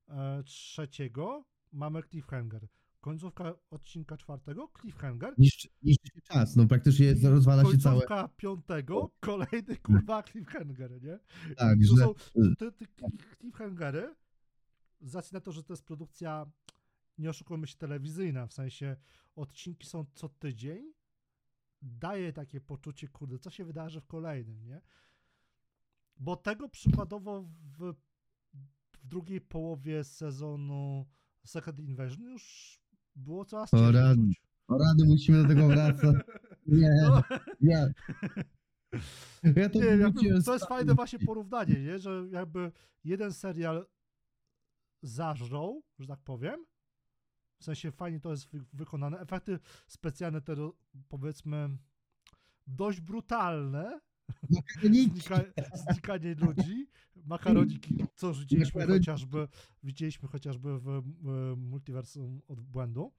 e, 0.09 0.43
trzeciego, 0.43 1.45
mamy 1.71 2.03
cliffhanger. 2.03 2.67
Końcówka 3.01 3.53
odcinka 3.69 4.17
czwartego, 4.17 4.71
cliffhanger. 4.81 5.33
Niszczy, 5.37 5.69
niszczy 5.83 6.07
się 6.15 6.21
czas, 6.21 6.55
no 6.55 6.65
praktycznie 6.67 7.11
I 7.11 7.27
rozwala 7.27 7.65
się 7.71 7.77
całe. 7.77 7.95
końcówka 7.95 8.27
piątego, 8.37 9.11
kolejny 9.19 9.77
kurwa 9.83 10.23
cliffhanger, 10.23 11.01
nie? 11.03 11.19
Tak, 11.55 11.77
to 11.89 11.95
że. 11.97 12.03
są 12.03 12.13
te, 12.57 12.71
te 12.71 12.85
cliffhangery, 13.39 14.15
z 15.01 15.15
racji 15.15 15.33
na 15.33 15.41
to, 15.41 15.51
że 15.51 15.63
to 15.63 15.73
jest 15.73 15.85
produkcja, 15.85 16.51
nie 17.17 17.29
oszukujmy 17.29 17.67
się, 17.67 17.77
telewizyjna, 17.77 18.47
w 18.47 18.53
sensie 18.53 18.95
odcinki 19.35 19.87
są 19.87 20.05
co 20.15 20.29
tydzień, 20.29 20.93
daje 21.81 22.33
takie 22.33 22.61
poczucie, 22.61 23.07
kurde, 23.07 23.39
co 23.39 23.49
się 23.49 23.65
wydarzy 23.65 24.01
w 24.01 24.07
kolejnym, 24.07 24.65
nie? 24.65 24.81
Bo 26.17 26.36
tego 26.36 26.70
przykładowo 26.70 27.41
w, 27.77 27.93
w 28.53 29.08
drugiej 29.08 29.41
połowie 29.41 30.03
sezonu 30.03 31.05
Second 31.46 31.79
Invasion 31.79 32.22
już 32.24 32.79
było 33.15 33.46
coraz 33.46 33.70
ciężej. 33.72 33.93
O 34.67 34.77
rady 34.77 35.05
musimy 35.08 35.41
do 35.41 35.48
tego 35.48 35.67
wracać. 35.67 36.15
Nie, 36.67 36.89
No, 37.10 37.24
nie. 37.62 37.93
Ja 39.55 39.70
to 39.70 39.79
nie, 39.79 39.86
jakby, 39.86 40.43
to 40.43 40.53
jest 40.53 40.65
fajne 40.65 40.93
właśnie 40.96 41.20
porównanie, 41.20 41.79
nie? 41.79 42.00
że 42.00 42.27
jakby 42.32 42.72
jeden 43.03 43.34
serial 43.34 43.86
zażrą, 45.01 45.82
że 46.00 46.08
tak 46.08 46.20
powiem, 46.20 46.65
w 47.60 47.63
sensie 47.63 47.91
fajnie 47.91 48.20
to 48.20 48.32
jest 48.32 48.48
wy- 48.51 48.65
wykonane, 48.74 49.20
efekty 49.20 49.60
specjalne 49.88 50.41
te 50.41 50.55
powiedzmy 51.10 51.77
dość 52.67 53.01
brutalne, 53.01 54.00
Znika, 54.84 55.42
znikanie 55.92 56.36
ludzi, 56.36 56.88
makaroniki, 57.25 57.96
co 58.15 58.34
widzieliśmy 58.34 58.88
chociażby, 58.88 59.48
widzieliśmy 59.84 60.27
chociażby 60.30 60.80
w, 60.80 61.01
w 61.22 61.53
multiversum 61.58 62.42
od 62.48 62.60
błędu, 62.60 63.12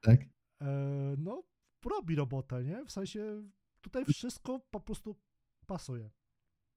Tak. 0.00 0.20
e, 0.62 1.14
no 1.18 1.42
robi 1.90 2.14
robotę, 2.14 2.64
nie? 2.64 2.84
W 2.84 2.92
sensie 2.92 3.42
tutaj 3.80 4.04
wszystko 4.04 4.60
po 4.70 4.80
prostu 4.80 5.16
pasuje. 5.66 6.10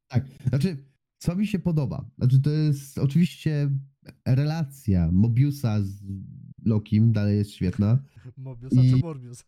Tak. 0.07 0.25
Znaczy, 0.49 0.77
co 1.17 1.35
mi 1.35 1.47
się 1.47 1.59
podoba? 1.59 2.05
Znaczy, 2.17 2.39
to 2.41 2.49
jest 2.49 2.97
oczywiście 2.97 3.69
relacja 4.27 5.09
Mobiusa 5.11 5.81
z 5.81 6.01
Lokim, 6.65 7.11
dalej 7.11 7.37
jest 7.37 7.51
świetna. 7.51 7.99
Mobius, 8.37 8.73
a 8.77 8.81
I- 8.81 8.89
czy 8.91 8.97
Morbius? 9.05 9.45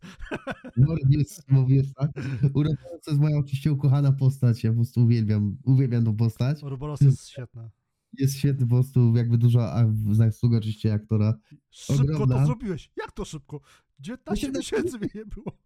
Morbius, 0.78 1.42
Mobiusa. 1.48 2.10
Uroboros 2.54 3.02
to 3.06 3.12
jest 3.12 3.22
moja 3.22 3.38
oczywiście 3.38 3.72
ukochana 3.72 4.12
postać. 4.12 4.64
Ja 4.64 4.70
po 4.72 4.76
prostu 4.76 5.04
uwielbiam, 5.04 5.58
uwielbiam 5.64 6.06
tą 6.06 6.16
postać. 6.16 6.64
Ouroboros 6.64 7.02
jest 7.02 7.30
świetna. 7.30 7.70
Jest 8.18 8.36
świetny 8.38 8.68
po 8.68 8.76
prostu, 8.76 9.16
jakby 9.16 9.38
dużo, 9.38 9.74
a 9.74 9.88
w 9.88 10.16
zasługę 10.16 10.58
oczywiście 10.58 10.94
aktora. 10.94 11.34
Szybko 11.70 12.04
Ogromna. 12.04 12.40
to 12.40 12.46
zrobiłeś. 12.46 12.92
Jak 12.98 13.12
to 13.12 13.26
szybko? 13.26 13.62
19 14.00 14.26
To 14.26 14.36
się 14.36 14.60
miesięcy 14.60 14.98
mnie 15.00 15.10
nie 15.16 15.26
było. 15.26 15.58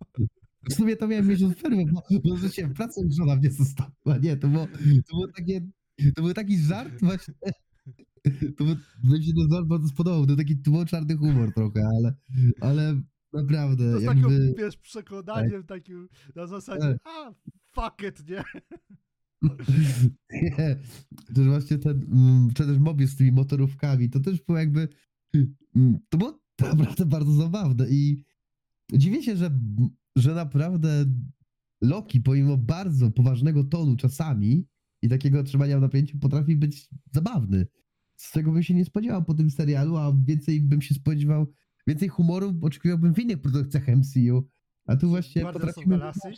W 0.70 0.74
sumie 0.74 0.96
to 0.96 1.08
miałem 1.08 1.28
miesiąc 1.28 1.56
przerwy, 1.56 1.84
bo, 1.94 2.02
bo 2.40 2.50
się 2.50 2.74
pracą 2.74 3.02
żona 3.18 3.36
mnie 3.36 3.52
zostawiła. 3.52 4.18
Nie, 4.22 4.38
to 4.38 4.48
było, 4.48 4.68
to 5.08 5.16
było 5.16 5.28
takie, 5.36 5.62
to 6.16 6.22
był 6.22 6.34
taki 6.34 6.58
żart 6.58 6.94
właśnie. 7.02 7.34
To 8.58 8.64
mi 9.04 9.26
się 9.26 9.34
ten 9.34 9.50
żart 9.52 9.68
bardzo 9.68 9.88
spodobał. 9.88 10.26
To 10.26 10.36
taki 10.36 10.58
to 10.58 10.72
był 10.72 10.86
czarny 10.86 11.18
humor 11.18 11.54
trochę, 11.54 11.82
ale, 11.98 12.16
ale 12.62 13.02
naprawdę 13.34 13.92
To 13.92 14.00
z 14.00 14.04
jakby... 14.04 14.22
takim, 14.22 14.54
wiesz, 14.58 14.78
przekonaniem 14.78 15.64
takim 15.64 16.10
na 16.36 16.48
zasadzie, 16.48 16.82
Tak. 16.82 16.98
a 17.06 17.34
fuck 17.74 18.04
it, 18.10 18.30
nie? 18.30 18.44
Nie, 20.42 20.78
to 21.34 21.42
jest 21.42 21.50
właśnie 21.50 21.78
ten, 21.78 22.06
mm, 22.12 22.54
czy 22.54 22.66
też 22.66 22.78
Mobius 22.78 23.10
z 23.12 23.16
tymi 23.16 23.32
motorówkami, 23.32 24.10
to 24.10 24.20
też 24.20 24.42
było 24.42 24.58
jakby, 24.58 24.88
mm, 25.76 26.00
to 26.10 26.18
było 26.18 26.40
naprawdę 26.60 27.06
bardzo 27.06 27.32
zabawne 27.32 27.90
i 27.90 28.24
dziwię 28.94 29.24
się, 29.24 29.36
że, 29.36 29.60
że 30.16 30.36
naprawdę 30.36 31.06
Loki, 31.82 32.22
pomimo 32.22 32.58
bardzo 32.58 33.12
poważnego 33.12 33.64
tonu 33.64 33.96
czasami 33.96 34.68
i 35.02 35.10
takiego 35.10 35.44
trzymania 35.44 35.78
w 35.78 35.82
napięciu, 35.82 36.20
potrafi 36.20 36.56
być 36.56 36.90
zabawny. 37.12 37.68
Z 38.16 38.32
tego 38.32 38.52
bym 38.52 38.64
się 38.64 38.74
nie 38.74 38.86
spodziewał 38.86 39.24
po 39.24 39.34
tym 39.34 39.50
serialu, 39.52 39.98
a 39.98 40.14
więcej 40.26 40.62
bym 40.62 40.82
się 40.82 40.96
spodziewał, 40.96 41.48
więcej 41.88 42.10
humoru 42.10 42.54
oczekiwałbym 42.62 43.14
w 43.14 43.20
innych 43.20 43.42
produkcjach 43.42 43.88
MCU. 43.88 44.48
A 44.86 44.96
tu 44.96 45.10
właśnie 45.10 45.42
Guardians 45.42 45.66
potrafimy... 45.68 45.98
Galaxy. 45.98 46.30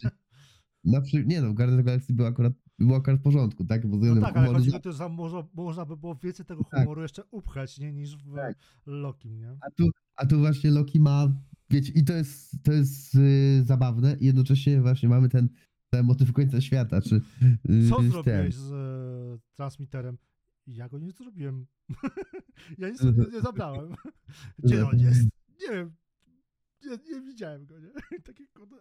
Na 0.83 1.01
przy... 1.01 1.25
Nie 1.25 1.41
no, 1.41 1.53
Guardians 1.53 1.79
of 1.79 1.85
Galaxy 1.85 2.13
był 2.13 2.25
akurat 2.25 2.53
było 2.79 2.97
akurat 2.97 3.19
w 3.19 3.23
porządku, 3.23 3.65
tak? 3.65 3.87
Bo 3.87 3.97
No 3.97 4.21
tak, 4.21 4.37
ale 4.37 4.45
humoru 4.45 4.53
chodzi 4.59 4.71
za- 4.71 4.77
o 4.77 4.79
to, 4.79 4.91
że 4.91 5.09
można, 5.09 5.43
można 5.53 5.85
by 5.85 5.97
było 5.97 6.15
więcej 6.15 6.45
tego 6.45 6.63
Tak. 6.63 6.79
humoru 6.79 7.01
jeszcze 7.01 7.23
upchać, 7.31 7.79
nie? 7.79 7.93
Niż 7.93 8.17
w 8.17 8.35
Tak. 8.35 8.57
Lokim, 8.85 9.39
nie? 9.39 9.49
A 9.61 9.71
tu, 9.71 9.89
a 10.15 10.25
tu 10.25 10.39
właśnie 10.39 10.71
Loki 10.71 10.99
ma, 10.99 11.41
wiecie, 11.69 11.93
i 11.95 12.03
to 12.03 12.13
jest, 12.13 12.63
to 12.63 12.71
jest 12.71 13.15
yy, 13.15 13.63
zabawne 13.63 14.17
i 14.19 14.25
jednocześnie 14.25 14.81
właśnie 14.81 15.09
mamy 15.09 15.29
ten, 15.29 15.49
ten 15.89 16.05
motyw 16.05 16.33
końca 16.33 16.61
świata, 16.61 17.01
czy... 17.01 17.21
Yy, 17.69 17.89
Co 17.89 18.01
z 18.01 18.05
zrobiłeś 18.05 18.55
z 18.55 18.71
e, 18.71 19.39
transmiterem? 19.55 20.17
Ja 20.67 20.89
go 20.89 20.99
nie 20.99 21.11
zrobiłem. 21.11 21.65
ja 22.79 22.89
nic 22.89 23.03
Mhm. 23.03 23.31
nie, 23.31 23.41
zabrałem. 23.41 23.95
Gdzie 24.63 24.87
on 24.87 24.99
jest? 24.99 25.21
Nie 25.61 25.67
wiem. 25.71 25.95
Nie, 26.85 26.97
nie 27.13 27.21
widziałem 27.21 27.65
go, 27.65 27.79
nie? 27.79 27.91
Takie, 28.25 28.47
kurde. 28.47 28.75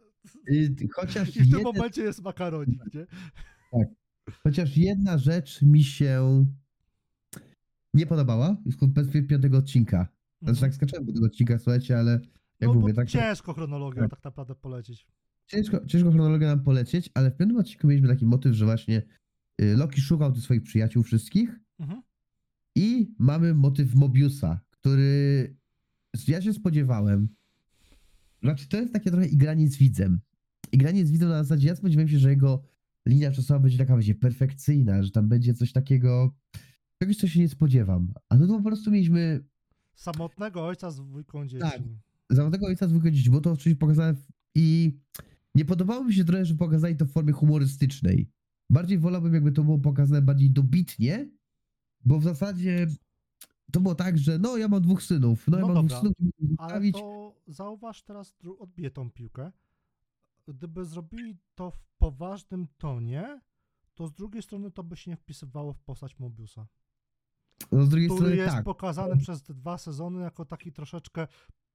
Chociaż, 0.92 1.28
I 1.28 1.32
w 1.32 1.34
tym 1.34 1.44
jeden, 1.44 1.62
momencie 1.62 2.02
jest 2.02 2.22
makaronik, 2.22 2.94
nie? 2.94 3.06
chociaż 4.42 4.76
jedna 4.76 5.18
rzecz 5.18 5.62
mi 5.62 5.84
się 5.84 6.46
nie 7.94 8.06
podobała 8.06 8.56
z 8.66 8.76
perspektywy 8.94 9.28
piątego 9.28 9.58
odcinka. 9.58 10.08
Znaczy 10.42 10.60
tak 10.60 10.74
skaczałem 10.74 11.06
po 11.06 11.12
tego 11.12 11.26
odcinka, 11.26 11.58
słuchajcie, 11.58 11.98
ale 11.98 12.20
jak 12.60 12.68
no 12.68 12.74
mówię, 12.74 12.94
tak... 12.94 13.08
ciężko 13.08 13.54
chronologią 13.54 14.00
tak. 14.00 14.10
tak 14.10 14.24
naprawdę 14.24 14.54
polecieć. 14.54 15.06
Ciężko, 15.46 15.86
ciężko 15.86 16.10
chronologię 16.10 16.46
nam 16.46 16.62
polecieć, 16.62 17.10
ale 17.14 17.30
w 17.30 17.36
piątym 17.36 17.56
odcinku 17.56 17.86
mieliśmy 17.86 18.08
taki 18.08 18.26
motyw, 18.26 18.52
że 18.52 18.64
właśnie 18.64 19.02
y, 19.60 19.76
Loki 19.76 20.00
szukał 20.00 20.32
tych 20.32 20.42
swoich 20.42 20.62
przyjaciół 20.62 21.02
wszystkich 21.02 21.60
Mhm. 21.78 22.02
i 22.74 23.14
mamy 23.18 23.54
motyw 23.54 23.94
Mobiusa, 23.94 24.60
który 24.70 25.56
ja 26.28 26.42
się 26.42 26.52
spodziewałem. 26.52 27.28
Znaczy, 28.42 28.68
to 28.68 28.76
jest 28.76 28.92
takie 28.92 29.10
trochę 29.10 29.26
igranie 29.26 29.68
z 29.68 29.76
widzem. 29.76 30.20
Igranie 30.72 31.06
z 31.06 31.10
widzem 31.10 31.28
na 31.28 31.44
zasadzie, 31.44 31.68
ja 31.68 31.76
spodziewałem 31.76 32.08
się, 32.08 32.18
że 32.18 32.30
jego 32.30 32.62
linia 33.06 33.32
czasowa 33.32 33.60
będzie 33.60 33.78
taka, 33.78 33.94
będzie 33.94 34.14
perfekcyjna, 34.14 35.02
że 35.02 35.10
tam 35.10 35.28
będzie 35.28 35.54
coś 35.54 35.72
takiego, 35.72 36.34
czegoś, 36.98 37.16
co 37.16 37.28
się 37.28 37.40
nie 37.40 37.48
spodziewam. 37.48 38.12
A 38.28 38.36
no 38.36 38.46
to 38.46 38.56
po 38.56 38.62
prostu 38.62 38.90
mieliśmy 38.90 39.44
Samotnego 39.94 40.66
ojca 40.66 40.90
z 40.90 40.96
dwójką 40.96 41.46
dzieci. 41.46 41.62
Tak. 41.62 41.82
zawodowego 42.30 42.66
ojca 42.66 42.88
zwykłe 42.88 43.12
dzieci, 43.12 43.30
bo 43.30 43.40
to 43.40 43.52
oczywiście 43.52 43.78
pokazane 43.78 44.14
i 44.54 44.98
nie 45.54 45.64
podobało 45.64 46.04
mi 46.04 46.14
się 46.14 46.24
trochę, 46.24 46.44
że 46.44 46.54
pokazali 46.54 46.96
to 46.96 47.06
w 47.06 47.10
formie 47.10 47.32
humorystycznej. 47.32 48.30
Bardziej 48.70 48.98
wolałbym, 48.98 49.34
jakby 49.34 49.52
to 49.52 49.64
było 49.64 49.78
pokazane 49.78 50.22
bardziej 50.22 50.50
dobitnie, 50.50 51.30
bo 52.06 52.18
w 52.18 52.22
zasadzie 52.22 52.86
to 53.72 53.80
było 53.80 53.94
tak, 53.94 54.18
że 54.18 54.38
no 54.38 54.56
ja 54.56 54.68
mam 54.68 54.82
dwóch 54.82 55.02
synów, 55.02 55.48
no, 55.48 55.58
ja 55.58 55.66
No 55.66 55.74
mam 55.74 55.86
dobra, 55.86 56.00
dwóch 56.00 56.12
synów, 56.38 56.54
Ale 56.58 56.92
to 56.92 57.34
zauważ 57.46 58.02
teraz, 58.02 58.34
odbiję 58.58 58.90
tą 58.90 59.10
piłkę. 59.10 59.52
Gdyby 60.48 60.84
zrobili 60.84 61.36
to 61.54 61.70
w 61.70 61.84
poważnym 61.98 62.66
tonie, 62.78 63.40
to 63.94 64.06
z 64.06 64.12
drugiej 64.12 64.42
strony 64.42 64.70
to 64.70 64.82
by 64.82 64.96
się 64.96 65.10
nie 65.10 65.16
wpisywało 65.16 65.72
w 65.72 65.80
postać 65.80 66.18
Mobiusa. 66.18 66.66
No 67.72 67.84
z 67.84 67.88
drugiej 67.88 68.08
który 68.08 68.20
strony 68.20 68.36
jest 68.36 68.54
tak, 68.54 68.64
pokazany 68.64 69.16
przez 69.16 69.42
dwa 69.42 69.78
sezony 69.78 70.22
jako 70.22 70.44
taki 70.44 70.72
troszeczkę 70.72 71.26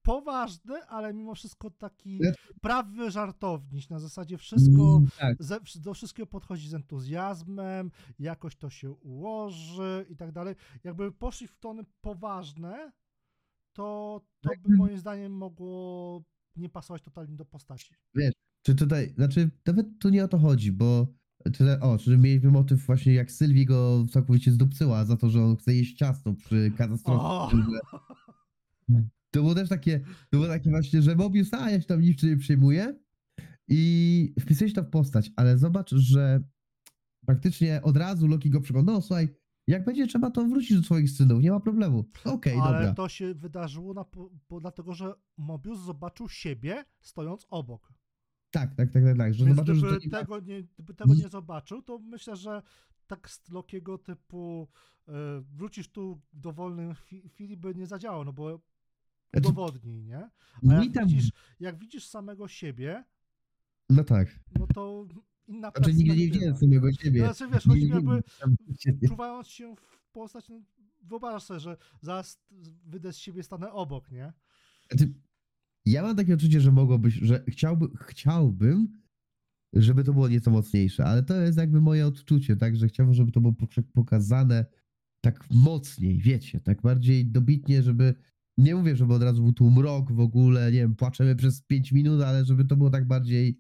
poważny, 0.03 0.86
ale 0.86 1.13
mimo 1.13 1.36
wszystko 1.36 1.70
taki 1.72 2.20
prawy 2.62 3.12
żartowniś. 3.12 3.89
Na 3.89 4.00
zasadzie 4.00 4.38
wszystko, 4.38 4.96
Mm, 4.98 5.10
tak, 5.20 5.43
ze, 5.43 5.60
do 5.75 5.93
wszystkiego 5.93 6.27
podchodzi 6.27 6.70
z 6.70 6.74
entuzjazmem, 6.74 7.91
jakoś 8.20 8.55
to 8.55 8.70
się 8.70 8.91
ułoży 8.91 10.05
i 10.10 10.15
tak 10.15 10.31
dalej. 10.31 10.55
Jakby 10.84 11.12
poszli 11.12 11.48
w 11.48 11.55
tony 11.60 11.84
poważne, 12.01 12.91
to, 13.74 14.22
to 14.41 14.50
by 14.50 14.55
Jakby- 14.55 14.77
moim 14.77 14.98
zdaniem 14.98 15.31
mogło 15.31 16.24
nie 16.55 16.70
pasować 16.70 17.01
totalnie 17.01 17.36
do 17.36 17.46
postaci. 17.46 17.93
czy 18.65 18.75
tutaj, 18.75 19.13
znaczy 19.15 19.50
nawet 19.65 19.88
tu 20.00 20.10
nie 20.10 20.24
o 20.24 20.27
to 20.27 20.38
chodzi, 20.39 20.72
bo 20.72 21.08
tyle, 21.58 21.79
o, 21.79 21.98
czy 21.98 22.17
mieliśmy 22.17 22.51
motyw 22.51 22.86
właśnie 22.86 23.13
jak 23.13 23.31
Sylwii 23.31 23.65
go 23.65 24.05
całkowicie 24.12 24.51
zdupcyła 24.51 25.05
za 25.05 25.17
to, 25.17 25.29
że 25.29 25.43
on 25.43 25.55
chce 25.58 25.74
jeść 25.75 25.98
ciasto 25.98 26.34
przy 26.34 26.72
katastrofie. 26.77 27.58
To 29.32 29.42
było 29.42 29.56
też 29.56 29.70
takie, 29.70 30.00
to 30.00 30.38
było 30.38 30.48
takie 30.48 30.70
właśnie, 30.70 31.01
że 31.01 31.16
Mobius, 31.16 31.53
a 31.53 31.72
ja 31.72 31.82
się 31.82 31.88
tam 31.88 32.01
niczym 32.01 32.29
nie 32.29 32.38
przejmuję 32.38 33.00
i 33.68 34.34
wpisujesz 34.40 34.74
to 34.74 34.84
w 34.84 34.90
postać, 34.90 35.32
ale 35.36 35.58
zobacz, 35.58 35.96
że 35.96 36.44
praktycznie 37.25 37.82
od 37.82 37.98
razu 37.98 38.27
Loki 38.27 38.50
go 38.50 38.62
przekonał, 38.62 38.96
no 38.96 39.01
słuchaj, 39.01 39.29
jak 39.68 39.86
będzie 39.86 40.08
trzeba, 40.08 40.32
to 40.32 40.46
wrócić 40.48 40.77
do 40.77 40.84
swoich 40.84 41.12
synów, 41.12 41.44
nie 41.44 41.51
ma 41.51 41.60
problemu. 41.60 42.05
Okej, 42.25 42.60
Ale 42.62 42.77
dobra. 42.77 42.94
to 42.94 43.10
się 43.10 43.34
wydarzyło 43.34 43.94
na, 43.94 44.05
bo, 44.50 44.60
dlatego, 44.60 44.94
że 44.94 45.14
Mobius 45.38 45.79
zobaczył 45.79 46.29
siebie 46.29 46.86
stojąc 47.01 47.46
obok. 47.50 47.94
Tak, 48.51 48.75
tak, 48.75 48.92
tak, 48.92 49.03
tak, 49.03 49.18
tak, 49.18 49.34
że 49.34 49.46
Więc 49.46 49.58
zobaczył, 49.58 49.75
że 49.75 49.82
gdyby, 49.88 50.00
to 50.00 50.05
nie 50.05 50.12
ma... 50.12 50.20
tego 50.20 50.40
nie, 50.40 50.64
gdyby 50.64 50.94
tego 50.94 51.14
nie 51.14 51.29
zobaczył, 51.29 51.82
to 51.82 52.00
myślę, 52.00 52.36
że 52.36 52.62
tak 53.08 53.29
z 53.29 53.50
Lokiego 53.50 53.98
typu 53.98 54.68
e, 55.08 55.12
wrócisz 55.53 55.92
tu 55.92 56.22
w 56.34 56.40
dowolnej 56.40 56.88
chwi- 56.88 57.29
chwili 57.29 57.58
by 57.58 57.75
nie 57.75 57.88
zadziałał, 57.88 58.25
no 58.25 58.34
bo 58.34 58.62
udowodnij, 59.37 60.03
nie? 60.03 60.29
A 60.70 60.74
jak 60.83 60.94
tam... 60.94 61.07
widzisz, 61.07 61.31
jak 61.59 61.79
widzisz 61.79 62.05
samego 62.07 62.48
siebie, 62.48 63.03
No 63.89 64.03
tak. 64.03 64.39
no 64.59 64.67
to 64.67 65.07
inna 65.48 65.72
Znaczy 65.72 65.94
nigdy 65.94 66.15
nie 66.17 66.25
widziałem 66.31 66.57
samego 66.57 66.94
siebie. 66.94 67.20
Znaczy 67.20 67.48
wiesz, 67.53 67.63
chodzi 67.63 67.85
mi 67.85 67.89
jakby 67.89 68.24
czuwając 69.07 69.48
się 69.48 69.75
w 69.75 70.09
postać, 70.11 70.50
no, 70.50 70.61
wyobraź 71.03 71.44
sobie, 71.44 71.59
że 71.59 71.77
zaraz 72.01 72.39
wyjdę 72.85 73.13
z 73.13 73.17
siebie 73.17 73.44
stanę 73.44 73.72
obok, 73.72 74.11
nie? 74.11 74.33
Znaczy, 74.91 75.13
ja 75.85 76.01
mam 76.01 76.15
takie 76.15 76.33
odczucie, 76.33 76.61
że 76.61 76.72
mogłoby, 76.72 77.11
że 77.11 77.44
chciałby, 77.48 77.87
chciałbym, 78.07 79.01
żeby 79.74 80.03
to 80.03 80.13
było 80.13 80.27
nieco 80.27 80.51
mocniejsze, 80.51 81.05
ale 81.05 81.24
to 81.24 81.41
jest 81.41 81.57
jakby 81.57 81.81
moje 81.81 82.07
odczucie, 82.07 82.55
tak, 82.55 82.75
że 82.75 82.87
chciałbym, 82.87 83.15
żeby 83.15 83.31
to 83.31 83.41
było 83.41 83.53
pok- 83.53 83.83
pokazane 83.94 84.65
tak 85.22 85.46
mocniej, 85.51 86.17
wiecie, 86.20 86.59
tak 86.59 86.81
bardziej 86.81 87.25
dobitnie, 87.25 87.83
żeby, 87.83 88.15
nie 88.62 88.76
mówię, 88.76 88.96
żeby 88.96 89.14
od 89.14 89.24
razu 89.24 89.44
był 89.44 89.54
tu 89.54 89.72
mrok 89.72 90.12
w 90.12 90.20
ogóle, 90.20 90.72
nie 90.72 90.80
wiem, 90.80 90.96
płaczemy 90.96 91.36
przez 91.36 91.62
5 91.62 91.92
minut, 91.92 92.22
ale 92.22 92.46
żeby 92.46 92.66
to 92.66 92.76
było 92.76 92.90
tak 92.90 93.08
bardziej 93.08 93.60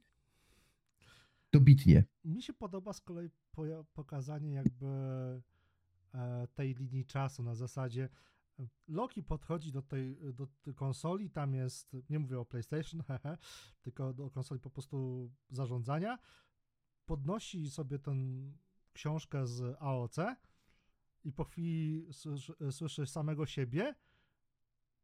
dobitnie. 1.51 2.03
Mi 2.23 2.41
się 2.41 2.53
podoba 2.53 2.93
z 2.93 3.01
kolei 3.01 3.29
pokazanie 3.93 4.53
jakby 4.53 4.87
e, 6.13 6.47
tej 6.53 6.75
linii 6.75 7.05
czasu 7.05 7.43
na 7.43 7.55
zasadzie 7.55 8.09
e, 8.59 8.67
Loki 8.87 9.23
podchodzi 9.23 9.71
do 9.71 9.81
tej, 9.81 10.17
do 10.33 10.47
tej 10.61 10.73
konsoli, 10.73 11.29
tam 11.29 11.53
jest, 11.53 11.97
nie 12.09 12.19
mówię 12.19 12.39
o 12.39 12.45
PlayStation, 12.45 13.01
hehe, 13.07 13.37
tylko 13.81 14.13
do 14.13 14.29
konsoli 14.29 14.59
po 14.59 14.69
prostu 14.69 15.29
zarządzania, 15.49 16.17
podnosi 17.05 17.69
sobie 17.69 17.99
tę 17.99 18.15
książkę 18.93 19.47
z 19.47 19.75
AOC 19.79 20.17
i 21.23 21.31
po 21.31 21.43
chwili 21.43 22.07
słyszy, 22.11 22.53
słyszy 22.71 23.05
samego 23.05 23.45
siebie, 23.45 23.95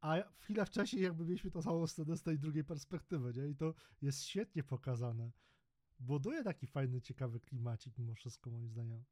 a 0.01 0.23
chwilę 0.37 0.65
wcześniej 0.65 1.03
jakby 1.03 1.25
mieliśmy 1.25 1.51
tą 1.51 1.61
samą 1.61 1.87
scenę 1.87 2.17
z 2.17 2.23
tej 2.23 2.39
drugiej 2.39 2.63
perspektywy, 2.63 3.33
nie? 3.33 3.47
I 3.49 3.55
to 3.55 3.73
jest 4.01 4.23
świetnie 4.23 4.63
pokazane 4.63 5.31
buduje 5.99 6.43
taki 6.43 6.67
fajny, 6.67 7.01
ciekawy 7.01 7.39
klimacik 7.39 7.97
mimo 7.97 8.15
wszystko, 8.15 8.49
moim 8.49 8.69
zdaniem. 8.69 9.03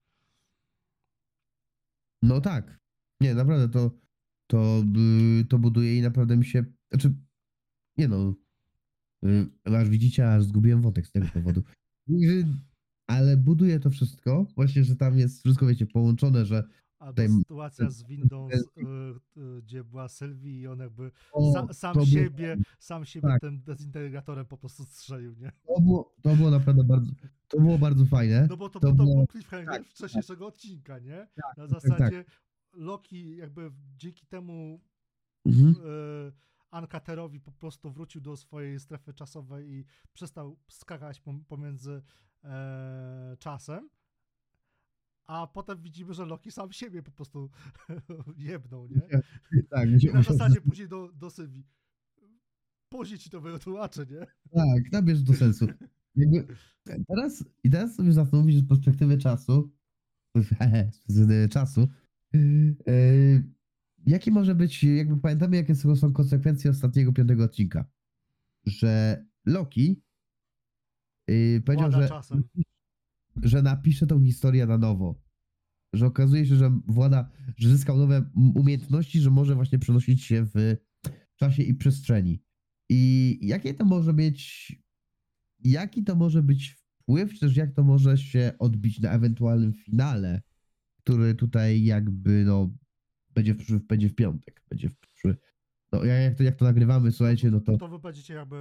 No 2.21 2.41
tak. 2.41 2.79
Nie, 3.21 3.35
naprawdę 3.35 3.69
to, 3.69 3.99
to, 4.47 4.83
y, 5.41 5.45
to 5.45 5.59
buduje 5.59 5.97
i 5.97 6.01
naprawdę 6.01 6.37
mi 6.37 6.45
się. 6.45 6.65
Znaczy, 6.91 7.15
nie 7.97 8.07
no. 8.07 8.35
y, 9.25 9.49
Aż 9.77 9.89
widzicie, 9.89 10.33
aż 10.33 10.43
zgubiłem 10.43 10.81
wątek 10.81 11.07
z 11.07 11.11
tego 11.11 11.27
powodu. 11.33 11.63
Ale 13.07 13.37
buduje 13.37 13.79
to 13.79 13.89
wszystko. 13.89 14.47
Właśnie, 14.55 14.83
że 14.83 14.95
tam 14.95 15.17
jest 15.17 15.39
wszystko, 15.39 15.67
wiecie, 15.67 15.87
połączone, 15.87 16.45
że. 16.45 16.69
Albo 16.99 17.21
sytuacja 17.39 17.89
z 17.89 18.03
windą, 18.03 18.49
y, 18.49 18.81
y, 19.37 19.61
gdzie 19.61 19.83
była 19.83 20.07
Sylwii 20.07 20.59
i 20.59 20.67
on 20.67 20.79
jakby 20.79 21.11
sam 21.73 21.93
było- 21.93 22.05
siebie, 22.05 22.57
sam 22.79 23.05
siebie 23.05 23.27
tak. 23.27 23.41
tym 23.41 23.61
dezintegratorem 23.63 24.45
po 24.45 24.57
prostu 24.57 24.83
strzelił, 24.83 25.33
nie? 25.35 25.51
To 25.67 25.81
było, 25.81 26.15
to 26.21 26.35
było 26.35 26.51
naprawdę 26.51 26.83
bardzo. 26.83 27.11
To 27.47 27.59
było 27.59 27.77
bardzo 27.77 28.05
fajne. 28.05 28.47
No 28.49 28.57
bo 28.57 28.69
to, 28.69 28.79
To 28.79 28.87
to, 28.87 28.93
było- 28.93 29.15
był 29.15 29.27
cliffhanger 29.27 29.77
tak, 29.77 29.87
wcześniejszego 29.87 30.47
odcinka, 30.47 30.99
nie? 30.99 31.27
Tak, 31.35 31.57
Na 31.57 31.67
tak, 31.67 31.81
tak. 31.81 31.81
zasadzie 31.81 32.25
Loki 32.73 33.37
jakby 33.37 33.71
dzięki 33.97 34.25
temu 34.27 34.81
Mhm. 35.45 35.69
y, 35.69 36.31
Ankaterowi 36.71 37.39
po 37.39 37.51
prostu 37.51 37.91
wrócił 37.91 38.21
do 38.21 38.37
swojej 38.37 38.79
strefy 38.79 39.13
czasowej 39.13 39.69
i 39.69 39.85
przestał 40.13 40.59
skakać 40.67 41.21
pom- 41.21 41.43
pomiędzy 41.47 42.01
e, 42.43 43.37
czasem. 43.39 43.89
A 45.27 45.47
potem 45.47 45.81
widzimy, 45.81 46.13
że 46.13 46.25
Loki 46.25 46.51
sam 46.51 46.71
siebie 46.71 47.03
po 47.03 47.11
prostu 47.11 47.49
jebnął, 48.37 48.87
nie? 48.87 49.01
Tak, 49.69 50.03
I 50.03 50.13
na 50.13 50.23
zasadzie 50.23 50.61
później 50.61 50.87
do, 50.87 51.11
do 51.13 51.29
Sylwii. 51.29 51.65
Później 52.89 53.19
ci 53.19 53.29
to 53.29 53.41
wytłumaczę, 53.41 54.05
nie? 54.05 54.19
tak, 54.53 54.91
nabierz 54.91 55.21
do 55.21 55.33
sensu. 55.33 55.67
Jakby 56.15 56.47
teraz, 57.07 57.45
I 57.63 57.69
teraz 57.69 57.95
sobie 57.95 58.13
zastanowić 58.13 58.57
z 58.57 58.67
perspektywy 58.67 59.17
czasu, 59.17 59.71
z 60.35 60.49
perspektywy 60.49 61.49
czasu, 61.49 61.87
yy, 62.33 63.43
jakie 64.05 64.31
może 64.31 64.55
być, 64.55 64.83
jakby 64.83 65.17
pamiętamy, 65.17 65.55
jakie 65.55 65.75
są, 65.75 66.13
konsekwencje 66.13 66.71
ostatniego 66.71 67.13
piątego 67.13 67.43
odcinka, 67.43 67.85
że 68.65 69.25
Loki 69.45 70.01
yy, 71.27 71.61
powiedział, 71.61 71.91
że 71.91 72.07
czasem. 72.07 72.43
Że 73.43 73.61
napisze 73.61 74.07
tą 74.07 74.23
historię 74.23 74.65
na 74.65 74.77
nowo. 74.77 75.21
Że 75.93 76.05
okazuje 76.05 76.45
się, 76.45 76.55
że 76.55 76.79
włada, 76.87 77.29
że 77.57 77.69
zyskał 77.69 77.97
nowe 77.97 78.29
umiejętności, 78.55 79.21
że 79.21 79.31
może 79.31 79.55
właśnie 79.55 79.79
przenosić 79.79 80.23
się 80.23 80.45
w 80.45 80.75
czasie 81.35 81.63
i 81.63 81.73
przestrzeni. 81.73 82.41
I 82.89 83.39
jakie 83.41 83.73
to 83.73 83.85
może 83.85 84.13
mieć, 84.13 84.71
jaki 85.59 86.03
to 86.03 86.15
może 86.15 86.43
być 86.43 86.75
wpływ, 87.01 87.33
czy 87.33 87.39
też 87.39 87.55
jak 87.57 87.73
to 87.73 87.83
może 87.83 88.17
się 88.17 88.51
odbić 88.59 88.99
na 88.99 89.11
ewentualnym 89.11 89.73
finale, 89.73 90.41
który 90.97 91.35
tutaj 91.35 91.83
jakby, 91.83 92.43
no, 92.45 92.69
będzie 93.33 93.53
w, 93.53 93.57
przyszły- 93.57 93.79
będzie 93.87 94.09
w 94.09 94.15
piątek, 94.15 94.63
będzie 94.69 94.89
w 94.89 94.97
przyszły, 94.97 95.37
no 95.91 96.03
jak 96.03 96.35
to, 96.35 96.43
jak 96.43 96.55
to 96.55 96.65
nagrywamy, 96.65 97.11
słuchajcie, 97.11 97.51
no 97.51 97.59
to 97.59 97.77
To 97.77 97.87
wy 97.87 97.99
będziecie 97.99 98.33
jakby 98.33 98.55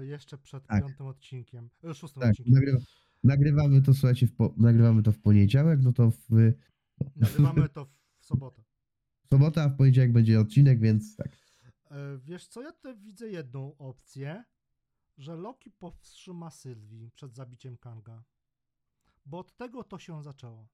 e, 0.00 0.06
jeszcze 0.06 0.38
przed 0.38 0.66
Tak. 0.66 0.80
piątym 0.84 1.06
odcinkiem, 1.06 1.70
e, 1.84 1.94
szóstym 1.94 2.20
tak, 2.20 2.30
odcinkiem. 2.30 2.54
nagrywa, 2.54 2.78
nagrywamy 3.24 3.82
to, 3.82 3.94
słuchajcie, 3.94 4.26
w 4.26 4.32
po, 4.32 4.54
nagrywamy 4.56 5.02
to 5.02 5.12
w 5.12 5.18
poniedziałek, 5.18 5.80
no 5.82 5.92
to 5.92 6.10
w, 6.10 6.28
Nagrywamy 7.16 7.68
to 7.68 7.84
w 8.20 8.24
sobotę. 8.24 8.62
w 9.24 9.28
sobotę, 9.28 9.62
a 9.62 9.68
w 9.68 9.76
poniedziałek 9.76 10.12
będzie 10.12 10.40
odcinek, 10.40 10.80
więc 10.80 11.16
tak. 11.16 11.36
E, 11.90 12.18
Wiesz 12.24 12.46
co, 12.46 12.62
ja 12.62 12.72
tutaj 12.72 12.98
widzę 12.98 13.28
jedną 13.28 13.76
opcję, 13.76 14.44
że 15.18 15.36
Loki 15.36 15.70
powstrzyma 15.70 16.50
Sylwii 16.50 17.10
przed 17.10 17.34
zabiciem 17.34 17.76
Kanga. 17.76 18.24
Bo 19.26 19.38
od 19.38 19.56
tego 19.56 19.84
to 19.84 19.98
się 19.98 20.22
zaczęło. 20.22 20.68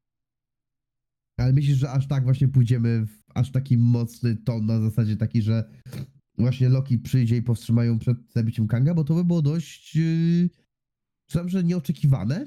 Ale 1.37 1.53
myślisz, 1.53 1.79
że 1.79 1.91
aż 1.91 2.09
tak 2.09 2.25
właśnie 2.25 2.49
pójdziemy 2.49 3.07
w 3.07 3.23
aż 3.35 3.53
taki 3.53 3.79
mocny 3.79 4.37
ton 4.37 4.67
na 4.67 4.81
zasadzie 4.81 5.17
taki, 5.17 5.43
że 5.43 5.71
właśnie 6.39 6.69
Loki 6.69 6.99
przyjdzie 6.99 7.37
i 7.37 7.43
powstrzymają 7.43 7.99
przed 7.99 8.33
zabiciem 8.33 8.69
Kanga, 8.69 8.95
bo 8.95 9.05
to 9.05 9.15
by 9.15 9.25
było 9.25 9.43
dość 9.43 9.97
yy, 9.97 10.49
przyznam, 11.29 11.49
że 11.49 11.65
nieoczekiwane, 11.65 12.47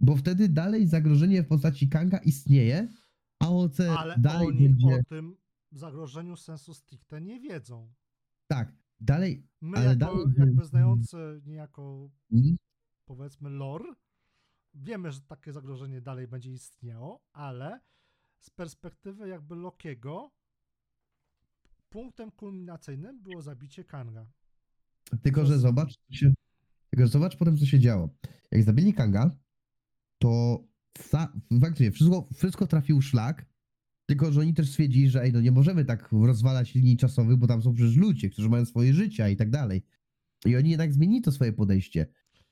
bo 0.00 0.16
wtedy 0.16 0.48
dalej 0.48 0.86
zagrożenie 0.86 1.42
w 1.42 1.48
postaci 1.48 1.88
Kanga 1.88 2.18
istnieje, 2.18 2.88
a 3.40 3.48
OC 3.48 3.80
Ale 3.80 4.14
dalej 4.18 4.48
oni 4.48 4.68
będzie... 4.68 4.86
o 4.86 5.02
tym 5.08 5.36
zagrożeniu 5.72 6.36
sensu 6.36 6.74
stricte 6.74 7.20
nie 7.20 7.40
wiedzą. 7.40 7.92
Tak, 8.46 8.72
dalej... 9.00 9.46
My 9.60 9.76
Ale 9.78 9.86
jako, 9.86 9.98
dalej- 9.98 10.26
jakby 10.38 10.64
znający 10.64 11.42
niejako 11.46 12.10
Mm, 12.32 12.56
powiedzmy 13.04 13.50
lore, 13.50 13.94
wiemy, 14.74 15.12
że 15.12 15.20
takie 15.20 15.52
zagrożenie 15.52 16.00
dalej 16.00 16.28
będzie 16.28 16.52
istniało, 16.52 17.24
ale 17.32 17.80
z 18.38 18.50
perspektywy 18.50 19.28
jakby 19.28 19.54
Lokiego 19.54 20.30
punktem 21.88 22.30
kulminacyjnym 22.30 23.22
było 23.22 23.42
zabicie 23.42 23.84
Kanga. 23.84 24.26
Tylko, 25.22 25.46
że 25.46 25.58
zobacz, 25.58 25.96
co 25.96 26.14
się, 26.14 26.32
tylko, 26.90 27.08
zobacz 27.08 27.36
potem, 27.36 27.58
co 27.58 27.66
się 27.66 27.78
działo. 27.78 28.10
Jak 28.52 28.62
zabili 28.62 28.94
Kanga, 28.94 29.30
to 30.18 30.64
sa, 30.98 31.32
faktycznie 31.60 31.90
wszystko, 31.90 32.28
wszystko 32.34 32.66
trafił 32.66 33.02
szlak, 33.02 33.46
tylko, 34.08 34.32
że 34.32 34.40
oni 34.40 34.54
też 34.54 34.70
stwierdzili, 34.70 35.10
że 35.10 35.22
ej, 35.22 35.32
no 35.32 35.40
nie 35.40 35.52
możemy 35.52 35.84
tak 35.84 36.08
rozwalać 36.12 36.74
linii 36.74 36.96
czasowych, 36.96 37.36
bo 37.36 37.46
tam 37.46 37.62
są 37.62 37.74
przecież 37.74 37.96
ludzie, 37.96 38.30
którzy 38.30 38.48
mają 38.48 38.64
swoje 38.64 38.94
życia 38.94 39.28
i 39.28 39.36
tak 39.36 39.50
dalej. 39.50 39.82
I 40.46 40.56
oni 40.56 40.70
jednak 40.70 40.92
zmienili 40.92 41.22
to 41.22 41.32
swoje 41.32 41.52
podejście 41.52 42.06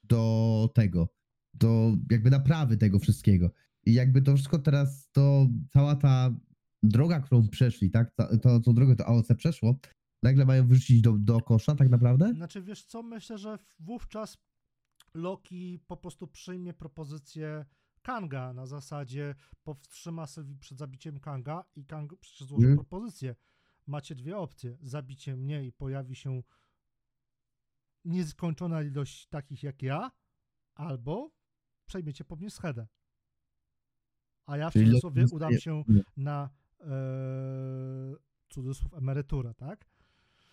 do 0.05 0.71
tego, 0.75 1.09
do 1.55 1.97
jakby 2.11 2.31
naprawy 2.31 2.77
tego 2.77 2.99
wszystkiego. 2.99 3.51
I 3.87 3.95
jakby 3.95 4.23
to 4.23 4.35
wszystko 4.35 4.59
teraz, 4.59 5.09
to 5.13 5.49
cała 5.73 5.97
ta 5.97 6.37
droga, 6.83 7.21
którą 7.21 7.49
przeszli, 7.49 7.91
tak, 7.91 8.11
ta, 8.15 8.39
to, 8.39 8.61
tą 8.61 8.75
drogę 8.75 8.97
to 8.97 9.07
AOC 9.07 9.29
przeszło, 9.37 9.79
nagle 10.27 10.45
mają 10.45 10.67
wyrzucić 10.67 11.01
do, 11.01 11.13
do 11.13 11.41
kosza 11.41 11.75
tak 11.75 11.89
naprawdę? 11.89 12.33
Znaczy, 12.35 12.63
wiesz 12.63 12.85
co, 12.85 13.03
myślę, 13.03 13.39
że 13.39 13.59
wówczas 13.81 14.39
Loki 15.15 15.79
po 15.87 15.97
prostu 15.97 16.27
przyjmie 16.27 16.75
propozycję 16.75 17.65
Kanga 18.03 18.53
na 18.53 18.67
zasadzie 18.67 19.35
powstrzyma 19.63 20.27
Sylwii 20.27 20.57
przed 20.59 20.79
zabiciem 20.79 21.21
Kanga 21.21 21.65
i 21.77 21.85
Kang 21.87 22.13
złożył 22.39 22.57
Mhm. 22.71 22.77
propozycję. 22.77 23.35
Macie 23.87 24.15
dwie 24.15 24.37
opcje. 24.39 24.77
Zabicie 24.81 25.37
mnie 25.37 25.65
i 25.67 25.73
pojawi 25.73 26.17
się 26.17 26.43
nieskończona 28.05 28.83
ilość 28.83 29.27
takich 29.27 29.63
jak 29.63 29.83
ja, 29.83 30.11
albo 30.75 31.31
przejmiecie 31.87 32.25
po 32.25 32.37
mnie 32.37 32.51
schedę. 32.51 32.87
A 34.47 34.57
ja 34.57 34.71
w 34.71 34.73
cudzysłowie 34.73 35.25
udam 35.33 35.59
się 35.59 35.85
na 36.17 36.51
e, 36.81 36.87
cudzysłów 38.49 38.95
emeryturę, 38.95 39.55
tak? 39.55 39.87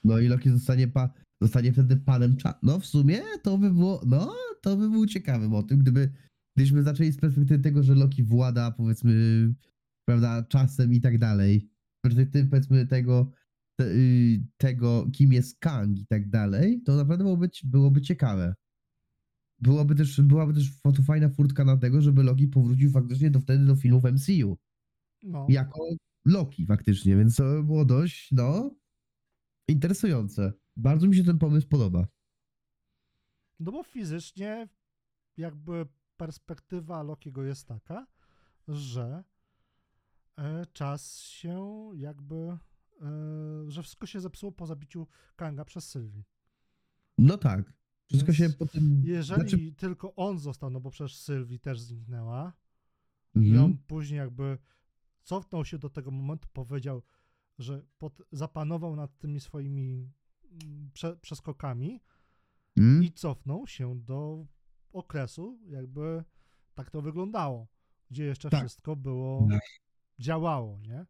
No 0.03 0.19
i 0.19 0.27
Loki 0.27 0.49
zostanie, 0.49 0.87
pa, 0.87 1.13
zostanie 1.41 1.73
wtedy 1.73 1.97
panem 1.97 2.37
cza... 2.37 2.59
No 2.63 2.79
w 2.79 2.85
sumie 2.85 3.21
to 3.43 3.57
by 3.57 3.71
było, 3.71 4.01
no 4.05 4.33
to 4.61 4.77
by 4.77 4.89
był 4.89 5.05
ciekawy 5.05 5.49
motyw, 5.49 5.79
gdyby, 5.79 6.09
gdybyśmy 6.55 6.83
zaczęli 6.83 7.11
z 7.11 7.17
perspektywy 7.17 7.63
tego, 7.63 7.83
że 7.83 7.95
Loki 7.95 8.23
włada 8.23 8.71
powiedzmy, 8.71 9.13
prawda, 10.07 10.43
czasem 10.43 10.93
i 10.93 11.01
tak 11.01 11.17
dalej. 11.17 11.69
Z 11.99 12.01
perspektywy 12.03 12.49
powiedzmy 12.49 12.87
tego, 12.87 13.31
te, 13.79 13.85
y, 13.85 14.45
tego 14.57 15.07
kim 15.13 15.33
jest 15.33 15.59
Kang 15.59 15.99
i 15.99 16.05
tak 16.05 16.29
dalej, 16.29 16.81
to 16.81 16.95
naprawdę 16.95 17.23
byłoby, 17.23 17.49
byłoby 17.63 18.01
ciekawe. 18.01 18.55
Byłoby 19.59 19.95
też, 19.95 20.21
byłaby 20.21 20.53
też 20.53 20.81
to 20.81 21.03
fajna 21.03 21.29
furtka 21.29 21.65
na 21.65 21.77
tego, 21.77 22.01
żeby 22.01 22.23
Loki 22.23 22.47
powrócił 22.47 22.91
faktycznie 22.91 23.31
do 23.31 23.39
wtedy 23.39 23.65
do 23.65 23.75
filmów 23.75 24.03
MCU. 24.03 24.57
No. 25.23 25.45
Jako 25.49 25.79
Loki 26.25 26.65
faktycznie, 26.65 27.15
więc 27.15 27.35
to 27.35 27.43
by 27.43 27.63
było 27.63 27.85
dość, 27.85 28.31
no, 28.31 28.75
interesujące. 29.67 30.54
Bardzo 30.78 31.08
mi 31.08 31.15
się 31.15 31.23
ten 31.23 31.38
pomysł 31.39 31.67
podoba. 31.67 32.08
No 33.60 33.71
bo 33.71 33.84
fizycznie 33.84 34.67
jakby 35.38 35.86
perspektywa 36.17 37.04
Lokiego 37.04 37.43
jest 37.43 37.67
taka, 37.67 38.08
że 38.67 39.23
e, 40.38 40.65
czas 40.73 41.19
się 41.21 41.89
jakby, 41.95 42.36
e, 42.36 42.58
że 43.67 43.84
wszystko 43.84 44.06
się 44.06 44.21
zepsuło 44.21 44.52
po 44.52 44.65
zabiciu 44.65 45.08
Kanga 45.36 45.65
przez 45.65 45.89
Sylwii. 45.89 46.23
No 47.17 47.38
tak. 47.38 47.73
Wszystko 48.08 48.32
Więc 48.32 48.38
się 48.54 48.58
po 48.58 48.65
tym... 48.65 49.02
Jeżeli 49.06 49.41
znaczy- 49.49 49.73
tylko 49.78 50.15
on 50.15 50.39
został, 50.39 50.69
no 50.69 50.80
bo 50.80 50.91
przecież 50.91 51.17
Sylwii 51.17 51.60
też 51.60 51.82
zniknęła 51.82 52.54
Mhm. 53.36 53.56
i 53.56 53.58
on 53.58 53.78
później 53.78 54.17
jakby 54.17 54.58
cofnął 55.23 55.65
się 55.65 55.80
do 55.80 55.89
tego 55.89 56.12
momentu, 56.12 56.47
powiedział, 56.54 57.02
że 57.59 57.85
pod, 57.97 58.21
zapanował 58.31 58.95
nad 58.95 59.17
tymi 59.17 59.39
swoimi 59.39 60.11
mm, 60.51 60.89
prze, 60.93 61.15
przeskokami, 61.17 61.99
Mhm. 62.77 63.03
i 63.03 63.11
cofnął 63.11 63.67
się 63.67 63.99
do 63.99 64.45
okresu, 64.93 65.59
jakby 65.67 66.23
tak 66.73 66.91
to 66.91 67.01
wyglądało, 67.01 67.67
gdzie 68.11 68.23
jeszcze 68.25 68.49
Tak. 68.49 68.59
wszystko 68.59 68.95
było, 68.95 69.47
Tak. 69.51 69.61
działało, 70.19 70.79
nie? 70.79 71.05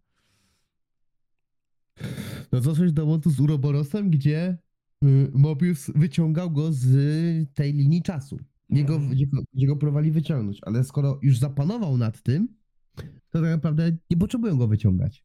No 2.51 2.61
coś 2.61 2.91
do 2.91 3.05
momentu 3.05 3.29
z 3.29 3.39
Uroborosem, 3.39 4.09
gdzie 4.09 4.57
y, 5.03 5.31
Mobius 5.33 5.91
wyciągał 5.95 6.51
go 6.51 6.71
z 6.73 6.85
tej 7.53 7.73
linii 7.73 8.01
czasu. 8.01 8.37
Gdzie 8.69 8.83
go, 8.83 8.93
Mhm. 8.95 9.11
gdzie, 9.11 9.27
go, 9.27 9.41
gdzie 9.53 9.67
go 9.67 9.75
próbowali 9.75 10.11
wyciągnąć. 10.11 10.59
Ale 10.61 10.83
skoro 10.83 11.19
już 11.21 11.39
zapanował 11.39 11.97
nad 11.97 12.21
tym, 12.21 12.47
to 13.29 13.41
tak 13.41 13.43
naprawdę 13.43 13.97
nie 14.09 14.17
potrzebują 14.17 14.57
go 14.57 14.67
wyciągać. 14.67 15.23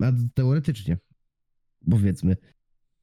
A 0.00 0.12
teoretycznie. 0.34 0.98
Powiedzmy. 1.90 2.36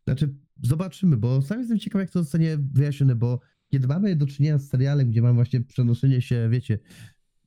Znaczy, 0.03 0.35
zobaczymy, 0.63 1.17
bo 1.17 1.41
sam 1.41 1.59
jestem 1.59 1.79
ciekaw, 1.79 1.99
jak 1.99 2.11
to 2.11 2.23
zostanie 2.23 2.57
wyjaśnione, 2.57 3.15
bo 3.15 3.39
kiedy 3.71 3.87
mamy 3.87 4.15
do 4.15 4.27
czynienia 4.27 4.57
z 4.57 4.69
serialem, 4.69 5.09
gdzie 5.09 5.21
mamy 5.21 5.33
właśnie 5.33 5.61
przenoszenie 5.61 6.21
się, 6.21 6.49
wiecie, 6.51 6.79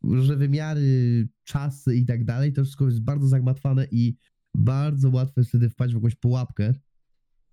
różne 0.03 0.37
wymiary, 0.37 1.29
czasy 1.45 1.97
i 1.97 2.07
tak 2.07 2.25
dalej, 2.25 2.53
to 2.53 2.65
wszystko 2.65 2.87
jest 2.87 3.01
bardzo 3.01 3.29
zagmatwane 3.29 3.87
i 3.91 4.17
bardzo 4.55 5.11
łatwo 5.11 5.41
jest 5.41 5.49
wtedy 5.49 5.71
wpaść 5.71 5.93
w 5.95 5.97
jakąś 5.97 6.15
pułapkę, 6.15 6.75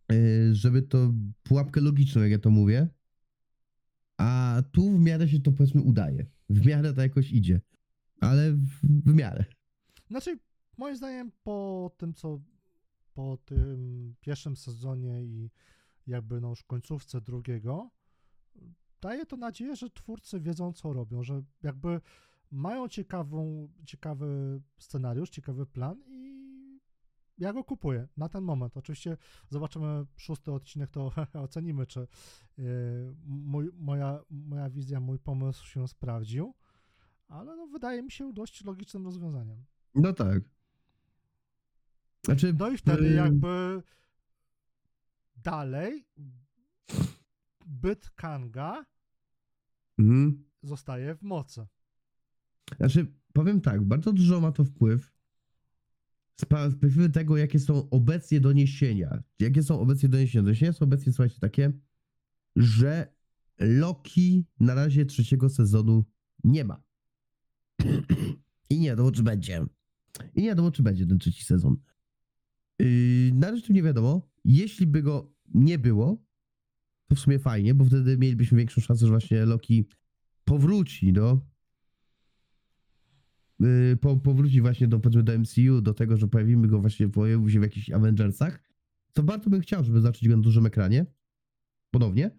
yy, 0.10 0.56
żeby 0.56 0.82
to, 0.82 1.14
pułapkę 1.44 1.82
logiczną, 1.82 2.22
jak 2.22 2.32
ja 2.32 2.40
to 2.40 2.50
mówię, 2.50 2.88
a 4.18 4.64
tu 4.72 4.98
w 4.98 5.02
miarę 5.02 5.30
się 5.30 5.40
to 5.40 5.52
powiedzmy 5.52 5.82
udaje. 5.82 6.26
W 6.50 6.66
miarę 6.66 6.94
to 6.94 7.02
jakoś 7.02 7.32
idzie, 7.32 7.62
ale 8.20 8.54
w, 8.54 8.70
w 8.84 9.14
miarę. 9.14 9.46
Znaczy, 10.10 10.40
moim 10.78 10.96
zdaniem 10.96 11.32
po 11.44 11.92
tym, 11.98 12.14
co 12.14 12.40
po 13.14 13.38
tym 13.46 14.16
pierwszym 14.22 14.58
sezonie 14.58 15.24
i 15.24 15.52
jakby 16.08 16.42
no 16.42 16.50
już 16.50 16.64
końcówce 16.64 17.22
drugiego, 17.22 17.90
daje 19.02 19.26
to 19.26 19.38
nadzieję, 19.38 19.76
że 19.76 19.90
twórcy 19.90 20.40
wiedzą, 20.40 20.74
co 20.74 20.94
robią, 20.94 21.24
że 21.24 21.44
jakby 21.64 22.02
mają 22.52 22.88
ciekawą, 22.88 23.70
ciekawy 23.86 24.62
scenariusz, 24.78 25.30
ciekawy 25.30 25.66
plan 25.66 26.04
i 26.08 26.32
ja 27.38 27.54
go 27.54 27.64
kupuję 27.64 28.08
na 28.18 28.30
ten 28.30 28.44
moment. 28.44 28.78
Oczywiście 28.78 29.18
zobaczymy 29.50 30.06
szósty 30.18 30.52
odcinek, 30.52 30.90
to 30.90 31.12
ocenimy, 31.34 31.88
czy 31.88 32.08
yy, 32.58 32.66
mój, 33.26 33.70
moja, 33.74 34.20
moja 34.30 34.70
wizja, 34.70 35.00
mój 35.00 35.20
pomysł 35.20 35.66
się 35.66 35.88
sprawdził, 35.88 36.54
ale 37.28 37.56
no, 37.56 37.68
wydaje 37.68 38.04
mi 38.04 38.12
się 38.12 38.34
dość 38.34 38.64
logicznym 38.64 39.06
rozwiązaniem. 39.06 39.66
No 39.96 40.14
tak. 40.14 40.44
Znaczy, 42.26 42.54
No 42.60 42.70
i 42.70 42.78
wtedy 42.78 43.14
jakby 43.14 43.82
dalej 45.38 46.06
byt 47.66 48.10
Kanga 48.10 48.86
mhm. 50.00 50.44
zostaje 50.64 51.16
w 51.16 51.22
mocy. 51.22 51.68
Znaczy, 52.78 53.14
powiem 53.34 53.62
tak, 53.62 53.84
bardzo 53.84 54.14
dużo 54.14 54.42
ma 54.42 54.52
to 54.52 54.64
wpływ 54.64 55.12
z 56.42 56.46
perspektywy 56.46 57.10
tego, 57.10 57.38
jakie 57.38 57.60
są 57.60 57.90
obecnie 57.90 58.40
doniesienia. 58.40 59.24
Jakie 59.40 59.64
są 59.64 59.80
obecnie 59.80 60.10
doniesienia? 60.10 60.44
Doniesienia 60.44 60.74
są 60.74 60.86
obecnie, 60.86 61.12
słuchajcie, 61.14 61.40
takie, 61.40 61.72
że 62.56 63.14
Loki 63.60 64.46
na 64.60 64.74
razie 64.74 65.06
trzeciego 65.06 65.50
sezonu 65.50 66.06
nie 66.44 66.66
ma. 66.66 66.84
I 68.70 68.80
nie 68.80 68.90
wiadomo, 68.90 69.12
czy 69.12 69.24
będzie. 69.24 69.66
I 70.36 70.42
nie 70.42 70.48
wiadomo, 70.48 70.72
czy 70.72 70.84
będzie 70.84 71.08
ten 71.08 71.20
trzeci 71.20 71.44
sezon. 71.46 71.78
Yy, 72.82 73.32
na 73.34 73.52
razie 73.52 73.68
tu 73.68 73.74
nie 73.74 73.84
wiadomo. 73.84 74.30
Jeśli 74.46 74.88
by 74.88 75.04
go 75.04 75.34
nie 75.54 75.80
było, 75.80 76.26
to 77.08 77.16
w 77.16 77.20
sumie 77.20 77.40
fajnie, 77.40 77.74
bo 77.74 77.86
wtedy 77.86 78.18
mielibyśmy 78.18 78.58
większą 78.58 78.82
szansę, 78.82 79.06
że 79.06 79.12
właśnie 79.12 79.46
Loki 79.46 79.88
powróci 80.44 81.14
do 81.14 81.42
yy, 83.60 83.98
po, 84.02 84.18
powróci 84.18 84.62
właśnie 84.62 84.88
do, 84.88 85.00
powiedzmy, 85.00 85.24
do 85.24 85.40
MCU, 85.40 85.82
do 85.82 85.94
tego, 85.94 86.18
że 86.18 86.28
pojawimy 86.28 86.68
go 86.68 86.80
właśnie, 86.80 87.10
pojawił 87.10 87.50
się 87.50 87.60
w 87.60 87.64
jakichś 87.64 87.90
Avengersach, 87.92 88.64
to 89.14 89.24
bardzo 89.24 89.50
bym 89.50 89.62
chciał, 89.62 89.84
żeby 89.84 90.02
zacząć 90.02 90.28
go 90.28 90.38
na 90.38 90.44
dużym 90.44 90.66
ekranie, 90.66 91.06
ponownie, 91.92 92.32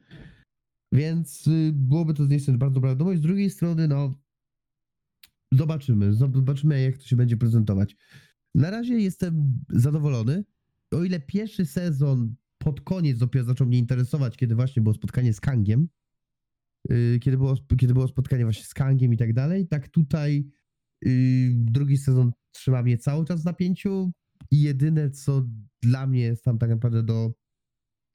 więc 0.93 1.47
yy, 1.47 1.73
byłoby 1.73 2.15
to 2.15 2.23
z 2.23 2.27
jednej 2.27 2.41
strony 2.41 2.59
bardzo 2.59 2.75
dobra 2.75 2.91
wiadomość, 2.91 3.19
z 3.19 3.23
drugiej 3.23 3.51
strony, 3.51 3.89
no, 3.89 4.15
zobaczymy, 5.53 6.15
zobaczymy 6.15 6.83
jak 6.83 6.99
to 6.99 7.05
się 7.05 7.17
będzie 7.17 7.37
prezentować. 7.37 7.97
Na 8.55 8.71
razie 8.71 8.99
jestem 8.99 9.61
zadowolony, 9.69 10.45
o 10.91 11.05
ile 11.05 11.21
pierwszy 11.21 11.67
sezon 11.67 12.35
pod 12.59 12.81
koniec 12.81 13.19
dopiero 13.19 13.47
zaczął 13.47 13.67
mnie 13.67 13.79
interesować, 13.79 14.37
kiedy 14.37 14.55
właśnie 14.55 14.83
było 14.83 14.95
spotkanie 14.95 15.33
z 15.33 15.41
Kangiem, 15.41 15.89
yy, 16.89 17.19
kiedy 17.19 17.37
było, 17.37 17.57
kiedy 17.79 17.93
było 17.93 18.09
spotkanie 18.09 18.45
właśnie 18.45 18.65
z 18.65 18.75
Kangiem 18.75 19.13
i 19.15 19.17
tak 19.17 19.33
dalej, 19.33 19.69
tak 19.69 19.89
tutaj 19.89 20.51
Yy, 21.05 21.53
drugi 21.55 21.97
sezon 21.97 22.33
trzyma 22.53 22.83
mnie 22.83 22.99
cały 22.99 23.25
czas 23.25 23.43
w 23.43 23.45
napięciu 23.45 24.13
i 24.51 24.63
jedyne, 24.63 25.11
co 25.11 25.49
dla 25.83 26.07
mnie 26.07 26.21
jest 26.21 26.45
tam 26.45 26.59
tak 26.59 26.71
naprawdę 26.71 27.03
do 27.03 27.33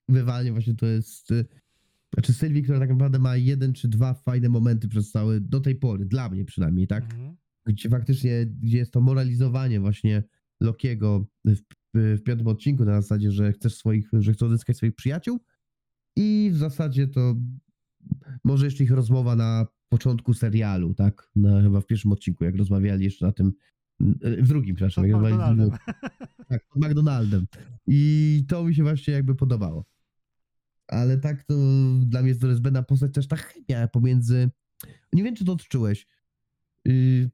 wywalenia 0.10 0.52
właśnie 0.52 0.76
to 0.76 0.86
jest 0.86 1.30
yy, 1.30 1.46
znaczy 2.14 2.34
Sylwii, 2.34 2.64
która 2.64 2.80
tak 2.80 2.90
naprawdę 2.90 3.20
ma 3.20 3.38
jeden 3.38 3.74
czy 3.74 3.88
dwa 3.88 4.14
fajne 4.14 4.50
momenty 4.50 4.88
przez 4.88 5.12
cały, 5.12 5.42
do 5.42 5.60
tej 5.60 5.76
pory, 5.76 6.06
dla 6.06 6.30
mnie 6.30 6.46
przynajmniej, 6.46 6.88
tak? 6.88 7.04
Mhm. 7.04 7.38
Gdzie 7.68 7.90
faktycznie, 7.90 8.46
gdzie 8.46 8.78
jest 8.78 8.94
to 8.94 9.02
moralizowanie 9.02 9.80
właśnie 9.80 10.24
Lokiego 10.60 11.28
w, 11.46 11.58
w, 11.94 12.24
piątym 12.24 12.48
odcinku 12.48 12.86
na 12.86 13.02
zasadzie, 13.02 13.32
że 13.32 13.52
chcesz 13.52 13.76
swoich, 13.76 14.10
że 14.14 14.34
chce 14.34 14.46
odzyskać 14.46 14.78
swoich 14.78 14.96
przyjaciół 14.96 15.40
i 16.16 16.50
w 16.54 16.58
zasadzie 16.58 17.08
to 17.08 17.36
może 18.44 18.66
jeszcze 18.66 18.84
ich 18.84 18.92
rozmowa 18.92 19.36
na 19.36 19.68
początku 19.90 20.34
serialu, 20.34 20.94
tak? 20.94 21.32
Na, 21.36 21.62
chyba 21.62 21.82
w 21.82 21.86
pierwszym 21.86 22.12
odcinku, 22.12 22.44
jak 22.44 22.56
rozmawiali 22.56 23.04
jeszcze 23.04 23.26
na 23.26 23.32
tym, 23.32 23.54
w 24.22 24.48
drugim, 24.48 24.76
przepraszam, 24.76 25.04
z 25.04 25.08
McDonaldem. 25.08 25.70
tak, 26.50 26.66
z 26.76 26.80
McDonaldem. 26.80 27.46
I 27.88 28.46
to 28.48 28.64
mi 28.64 28.76
się 28.76 28.84
właśnie 28.84 29.14
jakby 29.14 29.36
podobało. 29.36 29.86
Ale 30.88 31.18
tak 31.18 31.44
to 31.44 31.54
dla 32.06 32.22
mnie 32.22 32.30
jest 32.30 32.42
to 32.42 32.56
zbędna 32.56 32.84
postać 32.84 33.14
też 33.14 33.28
ta 33.28 33.36
chemia 33.36 33.88
pomiędzy. 33.88 34.50
Nie 35.14 35.24
wiem, 35.24 35.36
czy 35.36 35.46
to 35.46 35.52
odczułeś. 35.52 36.08
Yy, 36.86 37.30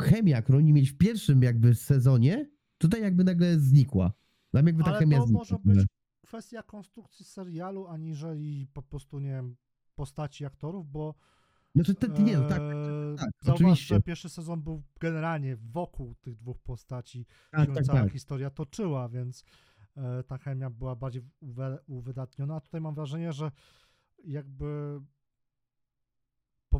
chemia, 0.00 0.42
którą 0.42 0.58
oni 0.58 0.72
mieli 0.72 0.86
w 0.86 0.98
pierwszym 0.98 1.42
jakby 1.42 1.74
sezonie, 1.74 2.50
tutaj 2.78 3.02
jakby 3.02 3.24
nagle 3.24 3.58
znikła. 3.58 4.12
Tam 4.50 4.66
jakby 4.66 4.84
ta 4.84 4.90
Ale 4.90 4.98
chemia 4.98 5.18
to 5.18 5.26
znikła. 5.26 5.38
może 5.38 5.56
być 5.64 5.86
kwestia 6.26 6.62
konstrukcji 6.62 7.24
serialu, 7.24 7.86
aniżeli 7.86 8.66
po 8.72 8.82
prostu, 8.82 9.18
nie 9.18 9.30
wiem, 9.30 9.56
postaci 9.94 10.44
aktorów, 10.44 10.90
bo 10.90 11.14
Znaczy, 11.74 11.94
ten, 11.94 12.24
nie, 12.24 12.38
no 12.38 12.48
tak, 12.48 12.60
Eee, 12.60 13.16
tak, 13.18 13.30
Zauważ, 13.42 13.60
oczywiście. 13.60 13.94
że 13.94 14.00
pierwszy 14.00 14.28
sezon 14.28 14.62
był 14.62 14.82
generalnie 15.00 15.56
wokół 15.56 16.14
tych 16.14 16.36
dwóch 16.36 16.58
postaci 16.60 17.26
tak, 17.50 17.68
się 17.68 17.74
tak, 17.74 17.84
cała 17.84 18.00
tak. 18.00 18.12
historia 18.12 18.50
toczyła, 18.50 19.08
więc 19.08 19.44
e, 19.96 20.22
ta 20.22 20.38
chemia 20.38 20.70
była 20.70 20.96
bardziej 20.96 21.22
uwydatniona. 21.86 22.56
A 22.56 22.60
tutaj 22.60 22.80
mam 22.80 22.94
wrażenie, 22.94 23.32
że 23.32 23.50
jakby 24.24 25.00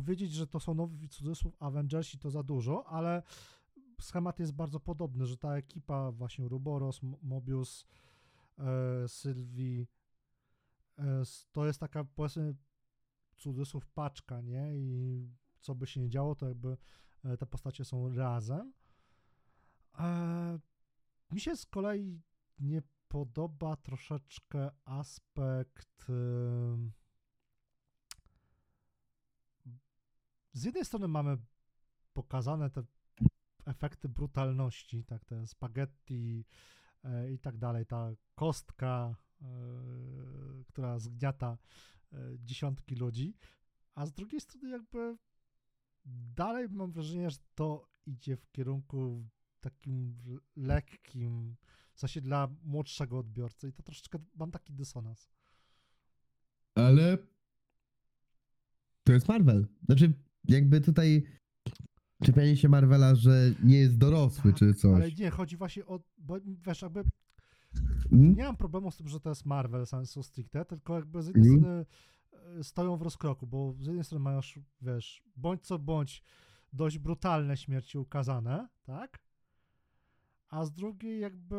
powiedzieć, 0.01 0.31
że 0.31 0.47
to 0.47 0.59
są 0.59 0.73
nowi 0.73 1.09
cudzysłów 1.09 1.55
Avengersi 1.59 2.19
to 2.19 2.29
za 2.29 2.43
dużo, 2.43 2.87
ale 2.87 3.23
schemat 4.01 4.39
jest 4.39 4.53
bardzo 4.53 4.79
podobny, 4.79 5.25
że 5.25 5.37
ta 5.37 5.55
ekipa 5.57 6.11
właśnie 6.11 6.47
Ruboros, 6.47 7.01
Mobius, 7.21 7.85
e, 8.57 9.07
Sylwii, 9.07 9.87
e, 10.97 11.23
to 11.51 11.65
jest 11.65 11.79
taka 11.79 12.03
powiedzmy 12.03 12.55
cudzysłów 13.37 13.87
paczka, 13.87 14.41
nie? 14.41 14.77
I 14.77 15.29
co 15.59 15.75
by 15.75 15.87
się 15.87 15.99
nie 16.01 16.09
działo, 16.09 16.35
to 16.35 16.47
jakby 16.47 16.77
e, 17.23 17.37
te 17.37 17.45
postacie 17.45 17.85
są 17.85 18.15
razem. 18.15 18.73
E, 19.99 20.59
mi 21.31 21.39
się 21.39 21.55
z 21.55 21.65
kolei 21.65 22.21
nie 22.59 22.81
podoba 23.07 23.75
troszeczkę 23.75 24.71
aspekt. 24.85 26.09
em, 26.09 26.91
Z 30.53 30.63
jednej 30.63 30.85
strony 30.85 31.07
mamy 31.07 31.37
pokazane 32.13 32.69
te 32.69 32.83
efekty 33.65 34.09
brutalności, 34.09 35.03
tak, 35.03 35.25
te 35.25 35.47
spaghetti 35.47 36.45
e, 37.03 37.31
i 37.31 37.39
tak 37.39 37.57
dalej, 37.57 37.85
ta 37.85 38.11
kostka, 38.35 39.15
e, 39.41 39.45
która 40.67 40.99
zgniata 40.99 41.57
e, 42.13 42.17
dziesiątki 42.39 42.95
ludzi, 42.95 43.37
a 43.95 44.05
z 44.05 44.13
drugiej 44.13 44.41
strony 44.41 44.69
jakby 44.69 45.17
dalej 46.35 46.69
mam 46.69 46.91
wrażenie, 46.91 47.29
że 47.29 47.37
to 47.55 47.89
idzie 48.05 48.37
w 48.37 48.51
kierunku 48.51 49.29
takim 49.59 50.17
lekkim, 50.55 51.55
w 51.93 51.99
sensie 51.99 52.21
dla 52.21 52.47
młodszego 52.63 53.19
odbiorcy 53.19 53.69
i 53.69 53.73
to 53.73 53.83
troszeczkę 53.83 54.19
mam 54.35 54.51
taki 54.51 54.73
dysonans. 54.73 55.29
Ale 56.75 57.17
to 59.03 59.13
jest 59.13 59.27
Marvel. 59.27 59.67
Znaczy, 59.85 60.13
jakby 60.49 60.81
tutaj 60.81 61.23
czepianie 62.23 62.57
się 62.57 62.69
Marvela, 62.69 63.15
że 63.15 63.51
nie 63.63 63.77
jest 63.77 63.97
dorosły, 63.97 64.53
czy 64.53 64.73
coś. 64.73 64.95
Ale 64.95 65.11
nie, 65.11 65.29
chodzi 65.29 65.57
właśnie 65.57 65.85
o, 65.85 65.99
bo 66.17 66.37
wiesz, 66.65 66.81
jakby 66.81 67.03
Mm? 68.11 68.35
nie 68.35 68.43
mam 68.43 68.57
problemu 68.57 68.91
z 68.91 68.97
tym, 68.97 69.07
że 69.07 69.19
to 69.19 69.29
jest 69.29 69.45
Marvel 69.45 69.87
sensu 69.87 70.23
stricte, 70.23 70.65
tylko 70.65 70.95
jakby 70.95 71.23
z 71.23 71.27
jednej 71.27 71.49
Mhm. 71.53 71.59
strony 71.61 71.85
e, 72.59 72.63
stoją 72.63 72.97
w 72.97 73.01
rozkroku, 73.01 73.47
bo 73.47 73.73
z 73.79 73.85
jednej 73.85 74.03
strony 74.03 74.23
mają, 74.23 74.39
wiesz, 74.81 75.23
bądź 75.35 75.61
co 75.61 75.79
bądź 75.79 76.23
dość 76.73 76.97
brutalne 76.97 77.57
śmierci 77.57 77.97
ukazane, 77.97 78.67
tak? 78.83 79.19
A 80.49 80.65
z 80.65 80.71
drugiej 80.71 81.19
jakby 81.19 81.55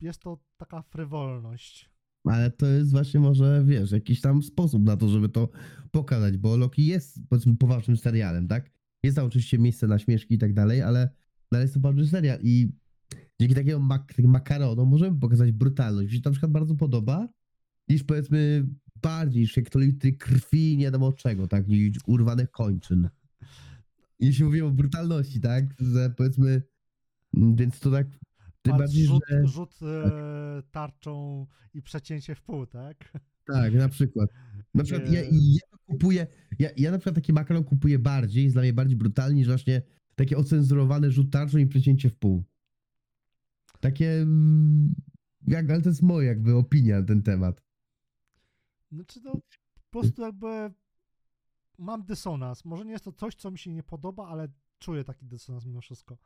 jest 0.00 0.20
to 0.20 0.38
taka 0.56 0.82
frywolność. 0.82 1.90
Ale 2.24 2.50
to 2.50 2.66
jest 2.66 2.90
właśnie 2.90 3.20
może, 3.20 3.64
wiesz, 3.66 3.90
jakiś 3.90 4.20
tam 4.20 4.42
sposób 4.42 4.84
na 4.84 4.96
to, 4.96 5.08
żeby 5.08 5.28
to 5.28 5.48
pokazać, 5.90 6.36
bo 6.36 6.56
Loki 6.56 6.86
jest, 6.86 7.20
powiedzmy, 7.28 7.56
poważnym 7.56 7.96
serialem, 7.96 8.48
tak? 8.48 8.70
Jest 9.02 9.16
tam 9.16 9.26
oczywiście 9.26 9.58
miejsce 9.58 9.86
na 9.86 9.98
śmieszki 9.98 10.34
i 10.34 10.38
tak 10.38 10.54
dalej, 10.54 10.82
ale 10.82 11.08
dalej 11.52 11.64
jest 11.64 11.74
to 11.74 11.80
poważny 11.80 12.06
serial 12.06 12.38
i 12.42 12.72
dzięki 13.40 13.54
takiemu 13.54 13.84
mak 13.84 14.08
takim 14.08 14.30
makaronom 14.30 14.88
możemy 14.88 15.18
pokazać 15.18 15.52
brutalność. 15.52 16.10
Mi 16.10 16.16
się 16.16 16.22
to 16.22 16.30
na 16.30 16.32
przykład 16.32 16.52
bardzo 16.52 16.74
podoba, 16.74 17.28
niż 17.88 18.04
powiedzmy 18.04 18.66
bardziej, 19.02 19.42
niż 19.42 19.54
hektolitry 19.54 20.12
krwi, 20.12 20.76
nie 20.76 20.84
wiadomo 20.84 21.12
czego, 21.12 21.48
tak? 21.48 21.68
Niż 21.68 21.98
urwanych 22.06 22.50
kończyn. 22.50 23.08
Jeśli 24.20 24.44
mówimy 24.44 24.66
o 24.66 24.70
brutalności, 24.70 25.40
tak? 25.40 25.64
Że 25.78 26.10
powiedzmy, 26.10 26.62
mm, 27.36 27.56
więc 27.56 27.80
to 27.80 27.90
tak 27.90 28.06
tym 28.64 28.78
bardziej, 28.78 29.06
rzut, 29.06 29.22
że... 29.28 29.46
rzut 29.46 29.78
e, 29.82 30.62
tarczą 30.70 31.46
i 31.74 31.82
przecięcie 31.82 32.34
w 32.34 32.42
pół, 32.42 32.66
tak? 32.66 33.12
Tak, 33.46 33.74
na 33.74 33.88
przykład. 33.88 34.30
Na 34.74 34.84
przykład 34.84 35.12
ja, 35.12 35.20
ja 35.22 35.60
kupuję, 35.86 36.26
ja, 36.58 36.68
ja 36.76 36.90
na 36.90 36.98
przykład 36.98 37.14
taki 37.14 37.32
makaron 37.32 37.64
kupuję 37.64 37.98
bardziej, 37.98 38.44
jest 38.44 38.56
dla 38.56 38.62
mnie 38.62 38.72
bardziej 38.72 38.96
brutalny 38.96 39.34
niż 39.34 39.46
właśnie 39.46 39.82
takie 40.14 40.36
ocenzurowany 40.36 41.10
rzut 41.10 41.32
tarczą 41.32 41.58
i 41.58 41.66
przecięcie 41.66 42.10
w 42.10 42.14
pół. 42.14 42.44
Takie, 43.80 44.12
mm, 44.12 44.94
jak, 45.46 45.70
ale 45.70 45.82
to 45.82 45.88
jest 45.88 46.02
moja 46.02 46.28
jakby 46.28 46.54
opinia 46.54 47.00
na 47.00 47.06
ten 47.06 47.22
temat. 47.22 47.62
Znaczy 48.92 49.20
no, 49.24 49.32
po 49.90 50.00
prostu 50.00 50.22
jakby 50.22 50.46
mam 51.78 52.04
dysonans. 52.04 52.64
Może 52.64 52.84
nie 52.84 52.92
jest 52.92 53.04
to 53.04 53.12
coś, 53.12 53.34
co 53.34 53.50
mi 53.50 53.58
się 53.58 53.72
nie 53.72 53.82
podoba, 53.82 54.28
ale 54.28 54.48
czuję 54.78 55.04
taki 55.04 55.26
dysonans 55.26 55.66
mimo 55.66 55.80
wszystko. 55.80 56.18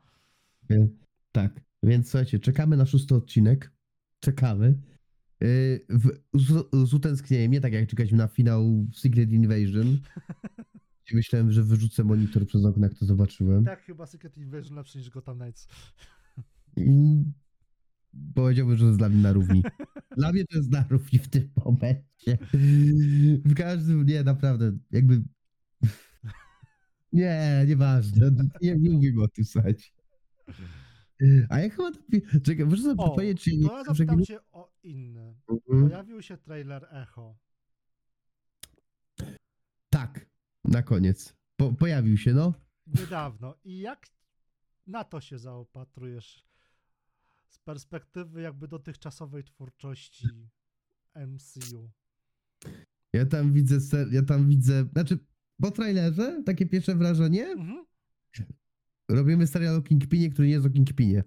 Tak, 1.31 1.61
więc 1.83 2.09
słuchajcie, 2.09 2.39
czekamy 2.39 2.77
na 2.77 2.85
szósty 2.85 3.15
odcinek. 3.15 3.71
Czekamy. 4.19 4.81
Yy, 5.41 5.85
w, 5.89 6.09
z, 6.33 6.69
z 6.89 6.93
utęsknieniem, 6.93 7.51
nie 7.51 7.61
tak 7.61 7.73
jak 7.73 7.89
czekaliśmy 7.89 8.17
na 8.17 8.27
finał 8.27 8.87
Secret 8.93 9.31
Invasion. 9.31 9.97
Myślałem, 11.13 11.51
że 11.51 11.63
wyrzucę 11.63 12.03
monitor 12.03 12.47
przez 12.47 12.65
okno, 12.65 12.87
jak 12.87 12.97
to 12.97 13.05
zobaczyłem. 13.05 13.65
Tak, 13.65 13.83
chyba 13.83 14.05
Secret 14.05 14.37
Invasion 14.37 14.77
lepszy 14.77 14.97
niż 14.97 15.09
Gotham 15.09 15.39
Knights. 15.39 15.67
I 16.77 17.23
powiedziałbym, 18.35 18.77
że 18.77 18.83
to 18.83 18.87
jest 18.87 18.99
dla 18.99 19.09
mnie 19.09 19.21
na 19.21 19.33
równi. 19.33 19.63
Dla 20.17 20.31
mnie 20.31 20.45
to 20.45 20.57
jest 20.57 20.71
na 20.71 20.85
równi 20.89 21.19
w 21.19 21.27
tym 21.27 21.49
momencie. 21.65 22.37
W 23.45 23.53
każdym, 23.55 24.05
nie, 24.05 24.23
naprawdę, 24.23 24.71
jakby 24.91 25.23
Nie, 27.13 27.65
nieważne. 27.67 28.31
Nie, 28.61 28.75
nie 28.75 28.89
mówimy 28.89 29.23
o 29.23 29.27
tym, 29.27 29.45
słuchajcie. 29.45 29.89
A 31.49 31.59
ja 31.59 31.69
chyba... 31.69 31.89
napi- 31.91 32.41
Czekaj, 32.43 32.65
muszę 32.65 32.81
sobie 32.81 32.95
O, 32.97 33.15
powiedzieć, 33.15 33.43
czy 33.43 33.57
nie... 33.57 33.67
to 33.67 33.77
ja 33.77 33.83
zapytam 33.83 34.23
cię 34.25 34.39
o 34.51 34.73
inne. 34.83 35.35
Mhm. 35.49 35.89
Pojawił 35.89 36.21
się 36.21 36.37
trailer 36.37 36.87
Echo. 36.91 37.37
Tak, 39.89 40.25
na 40.63 40.83
koniec. 40.83 41.35
Po, 41.55 41.73
pojawił 41.73 42.17
się, 42.17 42.33
no. 42.33 42.53
Niedawno. 42.87 43.55
I 43.63 43.79
jak 43.79 44.07
na 44.87 45.03
to 45.03 45.21
się 45.21 45.39
zaopatrujesz 45.39 46.45
z 47.49 47.59
perspektywy 47.59 48.41
jakby 48.41 48.67
dotychczasowej 48.67 49.43
twórczości 49.43 50.27
MCU? 51.15 51.89
Ja 53.13 53.25
tam 53.25 53.53
widzę, 53.53 53.81
ser, 53.81 54.07
ja 54.13 54.23
tam 54.23 54.49
widzę, 54.49 54.85
znaczy 54.93 55.17
po 55.61 55.71
trailerze, 55.71 56.43
takie 56.45 56.65
pierwsze 56.65 56.95
wrażenie, 56.95 57.47
Mhm. 57.47 57.85
Robimy 59.09 59.47
serial 59.47 59.75
o 59.75 59.81
Kingpinie, 59.81 60.29
który 60.29 60.47
nie 60.47 60.53
jest 60.53 60.65
o 60.65 60.69
Kingpinie. 60.69 61.23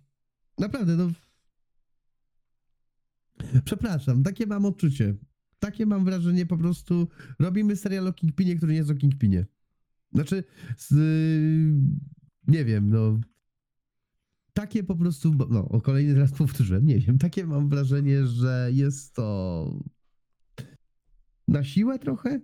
Naprawdę, 0.58 0.96
no. 0.96 1.10
Przepraszam, 3.64 4.22
takie 4.22 4.46
mam 4.46 4.64
odczucie. 4.64 5.14
Takie 5.58 5.86
mam 5.86 6.04
wrażenie, 6.04 6.46
po 6.46 6.58
prostu 6.58 7.08
robimy 7.38 7.76
serial 7.76 8.08
o 8.08 8.12
Kingpinie, 8.12 8.56
który 8.56 8.72
nie 8.72 8.78
jest 8.78 8.90
o 8.90 8.94
Kingpinie. 8.94 9.46
Znaczy, 10.12 10.44
z, 10.76 10.94
nie 12.46 12.64
wiem, 12.64 12.90
no. 12.90 13.20
Takie 14.52 14.84
po 14.84 14.96
prostu, 14.96 15.34
no, 15.50 15.68
o 15.68 15.80
kolejny 15.80 16.14
raz 16.14 16.32
powtórzyłem, 16.32 16.86
nie 16.86 16.98
wiem, 16.98 17.18
takie 17.18 17.46
mam 17.46 17.68
wrażenie, 17.68 18.26
że 18.26 18.70
jest 18.72 19.14
to 19.14 19.80
na 21.48 21.64
siłę 21.64 21.98
trochę, 21.98 22.40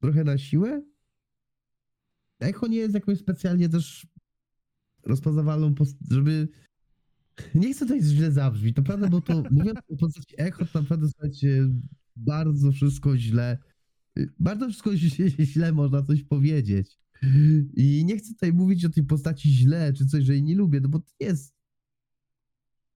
trochę 0.00 0.24
na 0.24 0.38
siłę. 0.38 0.82
Echo 2.40 2.66
nie 2.66 2.78
jest 2.78 2.94
jakąś 2.94 3.18
specjalnie 3.18 3.68
też 3.68 4.06
rozpoznawalną, 5.06 5.74
żeby... 6.10 6.48
Nie 7.54 7.72
chcę 7.74 7.86
tutaj 7.86 8.02
źle 8.02 8.32
zabrzmieć, 8.32 8.76
naprawdę, 8.76 9.08
bo 9.08 9.20
to 9.20 9.42
mówiąc 9.50 9.78
o 9.88 9.96
postaci 9.96 10.34
Echo, 10.38 10.64
to 10.72 10.80
naprawdę 10.82 11.08
słuchajcie, 11.08 11.68
bardzo 12.16 12.72
wszystko 12.72 13.16
źle, 13.18 13.58
bardzo 14.40 14.68
wszystko 14.68 14.96
źle, 15.52 15.72
można 15.72 16.02
coś 16.02 16.22
powiedzieć. 16.24 16.98
I 17.74 18.04
nie 18.04 18.16
chcę 18.16 18.32
tutaj 18.32 18.52
mówić 18.52 18.84
o 18.84 18.88
tej 18.88 19.04
postaci 19.04 19.50
źle, 19.50 19.92
czy 19.92 20.06
coś, 20.06 20.24
że 20.24 20.32
jej 20.32 20.42
nie 20.42 20.56
lubię, 20.56 20.80
no 20.80 20.88
bo 20.88 20.98
to 20.98 21.10
jest 21.20 21.54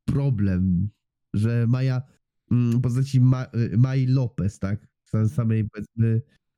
problem, 0.05 0.89
że 1.35 1.67
Maja, 1.69 2.03
mm, 2.51 2.81
postaci 2.81 3.21
Ma, 3.21 3.45
y, 3.45 3.79
Mai 3.79 4.07
Lopez, 4.07 4.59
tak, 4.59 4.87
Sa- 5.13 5.29
samej, 5.29 5.69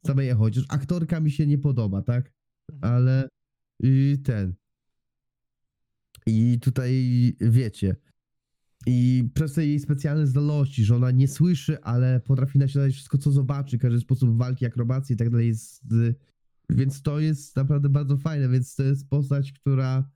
samej 0.07 0.29
Echo, 0.29 0.39
chociaż 0.39 0.65
aktorka 0.69 1.21
mi 1.21 1.31
się 1.31 1.47
nie 1.47 1.59
podoba, 1.59 2.03
tak, 2.03 2.33
Mhm. 2.73 2.93
ale 2.95 3.29
y, 3.85 4.19
ten. 4.25 4.55
I 6.27 6.59
tutaj 6.61 6.93
wiecie. 7.41 7.97
I 8.87 9.29
przez 9.35 9.53
te 9.53 9.67
jej 9.67 9.81
specjalne 9.81 10.27
zdolności, 10.27 10.85
że 10.85 10.97
ona 10.97 11.11
nie 11.11 11.29
słyszy, 11.29 11.81
ale 11.83 12.21
potrafi 12.21 12.59
naśladować 12.59 12.95
wszystko, 12.95 13.19
co 13.19 13.31
zobaczy, 13.33 13.79
każdy 13.79 14.01
sposób 14.01 14.37
walki, 14.39 14.67
akrobacji 14.67 15.15
i 15.15 15.17
tak 15.17 15.31
dalej 15.31 15.49
jest. 15.49 15.85
Więc 16.71 17.03
to 17.03 17.21
jest 17.21 17.57
naprawdę 17.57 17.89
bardzo 17.89 18.17
fajne. 18.17 18.49
Więc 18.49 18.75
to 18.75 18.83
jest 18.83 19.09
postać, 19.09 19.53
która 19.53 20.11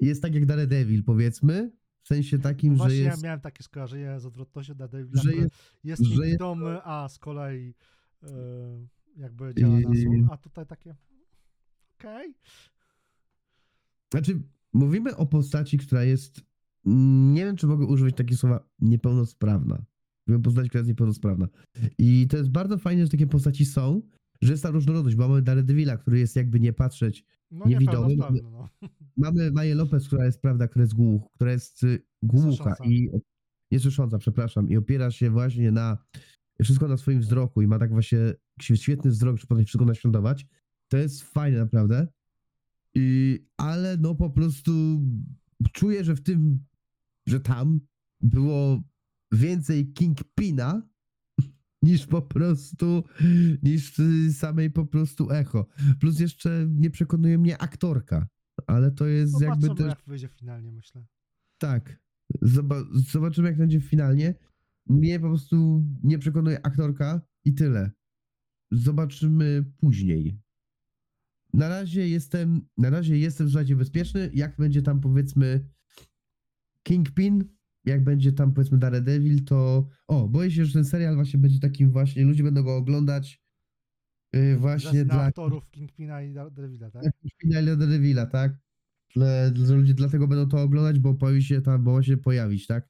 jest 0.00 0.22
tak 0.22 0.34
jak 0.34 0.46
Daredevil, 0.46 1.04
powiedzmy. 1.04 1.72
W 2.02 2.08
sensie 2.08 2.38
takim, 2.38 2.72
że 2.72 2.78
No 2.78 2.84
Właśnie 2.84 2.98
jest. 2.98 3.22
ja 3.22 3.24
miałem 3.26 3.40
takie 3.40 3.62
skojarzenie 3.62 4.20
z 4.20 4.26
odwrotnością 4.26 4.74
Daredevila, 4.74 5.22
Że 5.22 5.28
który 5.30 5.42
jest, 5.42 5.54
jest 5.84 6.02
że 6.02 6.08
jest- 6.10 6.20
niewidomy, 6.22 6.78
a 6.84 7.08
z 7.08 7.18
kolei 7.18 7.74
e, 8.22 8.28
jakby 9.16 9.54
działa 9.54 9.80
na 9.80 9.94
słuch, 10.02 10.26
a 10.30 10.36
tutaj 10.36 10.66
takie 10.66 10.96
okej. 11.98 12.34
Znaczy, 14.12 14.40
mówimy 14.72 15.16
o 15.16 15.26
postaci, 15.26 15.78
która 15.78 16.04
jest. 16.04 16.40
mm, 16.86 17.34
Nie 17.34 17.44
wiem, 17.44 17.56
czy 17.56 17.66
mogę 17.66 17.86
używać 17.86 18.14
takiego 18.16 18.36
słowa 18.38 18.68
niepełnosprawna. 18.78 19.84
Mówimy 20.26 20.40
o 20.40 20.44
postaci, 20.44 20.68
która 20.68 20.78
jest 20.80 20.88
niepełnosprawna. 20.88 21.48
I 21.98 22.26
to 22.30 22.36
jest 22.36 22.50
bardzo 22.50 22.78
fajne, 22.78 23.04
że 23.04 23.10
takie 23.10 23.26
postaci 23.26 23.64
są, 23.64 24.02
że 24.42 24.52
jest 24.52 24.62
ta 24.62 24.70
różnorodność, 24.70 25.16
bo 25.16 25.28
mamy 25.28 25.42
Daredevila, 25.42 25.96
który 25.96 26.18
jest 26.18 26.36
jakby 26.36 26.60
nie 26.60 26.72
patrzeć. 26.72 27.24
No 27.50 27.66
Niewidomy, 27.66 28.08
niepełnosprawny, 28.08 28.40
no. 28.50 28.68
Mamy 29.16 29.50
Maję 29.52 29.74
Lopez, 29.74 30.06
która 30.06 30.24
jest, 30.26 30.40
prawda, 30.40 30.68
która 30.68 30.82
jest 30.82 30.94
głuch, 30.94 31.22
która 31.34 31.52
jest 31.52 31.84
y, 31.84 32.02
głucha 32.22 32.46
Niesłysząca. 32.48 32.84
i 32.84 33.10
niesłysząca, 33.72 34.18
przepraszam, 34.18 34.68
i 34.68 34.76
opiera 34.76 35.10
się 35.10 35.30
właśnie 35.30 35.72
na 35.72 35.98
wszystko 36.62 36.88
na 36.88 36.96
swoim 36.96 37.20
wzroku 37.20 37.62
i 37.62 37.66
ma 37.66 37.78
tak 37.78 37.90
właśnie 37.90 38.18
świetny 38.60 39.10
wzrok, 39.10 39.36
że 39.38 39.46
potrafi 39.46 39.64
wszystko 39.66 39.84
naśladować. 39.84 40.46
To 40.88 40.96
jest 40.96 41.22
fajne 41.22 41.58
naprawdę. 41.58 42.06
I, 42.94 43.38
ale 43.56 43.96
no 43.96 44.14
po 44.14 44.30
prostu 44.30 44.72
czuję, 45.72 46.04
że 46.04 46.16
w 46.16 46.20
tym, 46.22 46.64
że 47.26 47.40
tam 47.40 47.80
było 48.20 48.82
więcej 49.32 49.92
Kingpina 49.92 50.88
niż 51.82 52.06
po 52.06 52.22
prostu, 52.22 53.04
niż 53.62 53.94
samej 54.32 54.70
po 54.70 54.86
prostu 54.86 55.30
echo. 55.30 55.66
Plus 56.00 56.20
jeszcze 56.20 56.66
nie 56.70 56.90
przekonuje 56.90 57.38
mnie 57.38 57.58
aktorka, 57.58 58.28
ale 58.66 58.90
to 58.90 59.06
jest 59.06 59.32
Zobaczymy, 59.32 59.66
jakby 59.66 59.82
też, 59.82 59.88
jak 59.88 60.02
wyjdzie 60.06 60.28
finalnie, 60.28 60.72
myślę. 60.72 61.06
tak, 61.58 62.02
Zoba- 62.42 62.84
zobaczymy 62.92 63.48
jak 63.48 63.58
będzie 63.58 63.80
finalnie. 63.80 64.34
Mnie 64.86 65.20
po 65.20 65.28
prostu 65.28 65.84
nie 66.02 66.18
przekonuje 66.18 66.66
aktorka 66.66 67.20
i 67.44 67.54
tyle. 67.54 67.90
Zobaczymy 68.70 69.64
później. 69.76 70.40
Na 71.52 71.68
razie 71.68 72.08
jestem, 72.08 72.60
na 72.76 72.90
razie 72.90 73.18
jestem 73.18 73.48
słuchajcie 73.48 73.76
bezpieczny. 73.76 74.30
Jak 74.34 74.56
będzie 74.56 74.82
tam 74.82 75.00
powiedzmy 75.00 75.64
Kingpin, 76.82 77.44
jak 77.84 78.04
będzie 78.04 78.32
tam 78.32 78.52
powiedzmy 78.52 78.78
Daredevil, 78.78 79.44
to 79.44 79.88
o, 80.06 80.28
boję 80.28 80.50
się, 80.50 80.64
że 80.64 80.72
ten 80.72 80.84
serial 80.84 81.14
właśnie 81.14 81.40
będzie 81.40 81.60
takim 81.60 81.90
właśnie, 81.90 82.24
ludzie 82.24 82.42
będą 82.42 82.62
go 82.62 82.76
oglądać 82.76 83.42
yy, 84.32 84.56
właśnie 84.56 85.04
Dla, 85.04 85.22
aktorów 85.22 85.70
Kingpina 85.70 86.22
i 86.22 86.32
Daredevila, 86.32 86.90
tak? 86.90 87.02
Kingpina 87.20 87.60
i 87.60 87.64
Daredevila, 87.64 88.26
tak? 88.26 88.58
Dla, 89.14 89.50
dla, 89.50 89.74
ludzie 89.74 89.94
dlatego 89.94 90.28
będą 90.28 90.48
to 90.48 90.62
oglądać, 90.62 90.98
bo 90.98 91.14
pojawi 91.14 91.42
się 91.42 91.60
tam, 91.60 91.84
bo 91.84 91.92
ma 91.92 92.02
się 92.02 92.16
pojawić, 92.16 92.66
tak? 92.66 92.88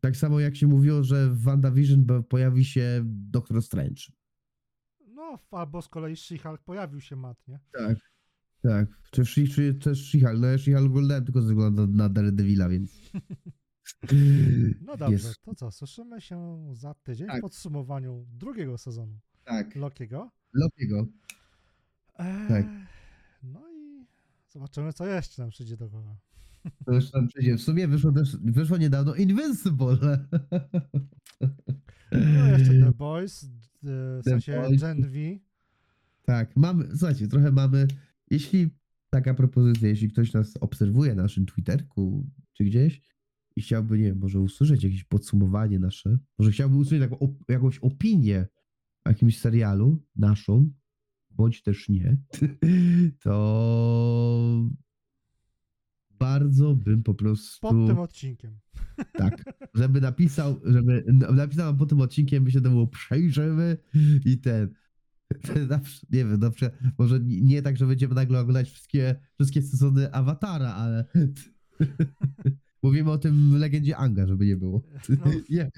Tak 0.00 0.16
samo 0.16 0.40
jak 0.40 0.56
się 0.56 0.66
mówiło, 0.66 1.02
że 1.02 1.30
w 1.30 1.42
WandaVision 1.42 2.06
pojawi 2.28 2.64
się 2.64 3.02
Doctor 3.04 3.62
Strange. 3.62 4.02
Albo 5.50 5.82
z 5.82 5.88
kolei 5.88 6.16
She-Hulk 6.16 6.58
pojawił 6.64 7.00
się 7.00 7.16
Matt, 7.16 7.48
nie? 7.48 7.60
Tak. 7.72 7.98
Tak. 8.62 8.88
Czy, 9.10 9.22
też 9.80 10.12
She-Hulk? 10.14 10.40
No 10.40 10.46
ja 10.46 10.56
She-Hulk 10.56 10.86
oglądałem 10.86 11.24
tylko 11.24 11.42
ze 11.42 11.48
względu 11.48 11.86
na, 11.86 12.08
Daredevila, 12.08 12.68
więc... 12.68 12.92
No 14.86 14.96
dobrze, 14.96 15.28
Jest. 15.28 15.42
to 15.42 15.54
co, 15.54 15.70
słyszymy 15.70 16.20
się 16.20 16.68
za 16.72 16.94
tydzień 16.94 17.26
Tak. 17.26 17.38
w 17.38 17.40
podsumowaniu 17.40 18.26
drugiego 18.32 18.78
sezonu 18.78 19.18
Tak. 19.44 19.76
Lokiego. 19.76 20.30
Lokiego. 20.54 21.06
Eee, 22.18 22.48
Tak. 22.48 22.66
No 23.42 23.60
i 23.68 24.06
zobaczymy, 24.48 24.92
co 24.92 25.06
jeszcze 25.06 25.42
nam 25.42 25.50
przyjdzie 25.50 25.76
do 25.76 25.88
głowy. 25.88 26.16
To 26.86 26.92
już 26.92 27.10
tam 27.10 27.28
przyjdzie. 27.28 27.56
W 27.56 27.62
sumie 27.62 27.88
wyszło 27.88 28.12
też, 28.12 28.36
wyszło 28.36 28.76
niedawno 28.76 29.14
Invincible. 29.14 30.26
No 32.12 32.46
jeszcze 32.46 32.72
The 32.84 32.92
Boys, 32.92 33.46
w 34.20 34.24
sensie. 34.24 34.62
Gen 34.80 35.02
V. 35.02 35.18
Tak, 36.22 36.56
mamy, 36.56 36.88
słuchajcie, 36.90 37.28
trochę 37.28 37.52
mamy, 37.52 37.86
jeśli 38.30 38.68
taka 39.10 39.34
propozycja, 39.34 39.88
jeśli 39.88 40.08
ktoś 40.08 40.32
nas 40.32 40.56
obserwuje 40.60 41.14
na 41.14 41.22
naszym 41.22 41.46
Twitterku 41.46 42.30
czy 42.52 42.64
gdzieś 42.64 43.00
i 43.56 43.62
chciałby, 43.62 43.98
nie 43.98 44.04
wiem, 44.04 44.18
może 44.18 44.40
usłyszeć 44.40 44.84
jakieś 44.84 45.04
podsumowanie 45.04 45.78
nasze, 45.78 46.18
może 46.38 46.50
chciałby 46.50 46.76
usłyszeć 46.76 47.10
taką, 47.10 47.26
op- 47.26 47.44
jakąś 47.48 47.78
opinię 47.78 48.46
o 49.04 49.08
jakimś 49.08 49.38
serialu 49.38 50.02
naszą, 50.16 50.70
bądź 51.30 51.62
też 51.62 51.88
nie, 51.88 52.16
to 53.22 54.70
bardzo 56.18 56.74
bym 56.74 57.02
po 57.02 57.14
prostu... 57.14 57.60
Pod 57.60 57.86
tym 57.86 57.98
odcinkiem. 57.98 58.58
Tak, 59.12 59.44
żeby 59.74 60.00
napisał, 60.00 60.60
żeby 60.64 61.04
napisał 61.32 61.66
nam 61.66 61.76
po 61.76 61.86
tym 61.86 62.00
odcinkiem, 62.00 62.42
my 62.42 62.50
się 62.50 62.60
temu 62.60 62.86
przejrzymy 62.86 63.76
i 64.24 64.38
ten, 64.38 64.74
ten 65.42 65.68
nie 66.10 66.24
wiem, 66.24 66.40
na 66.40 66.50
przykład, 66.50 66.80
może 66.98 67.20
nie, 67.20 67.40
nie 67.40 67.62
tak, 67.62 67.76
że 67.76 67.86
będziemy 67.86 68.14
nagle 68.14 68.40
oglądać 68.40 68.70
wszystkie, 68.70 69.14
wszystkie 69.34 69.62
sezony 69.62 70.12
Awatara, 70.12 70.74
ale 70.74 71.04
mówimy 72.82 73.10
o 73.10 73.18
tym 73.18 73.50
w 73.50 73.54
legendzie 73.54 73.96
Anga, 73.96 74.26
żeby 74.26 74.46
nie 74.46 74.56
było. 74.56 74.82
No. 75.08 75.16
Nie, 75.50 75.70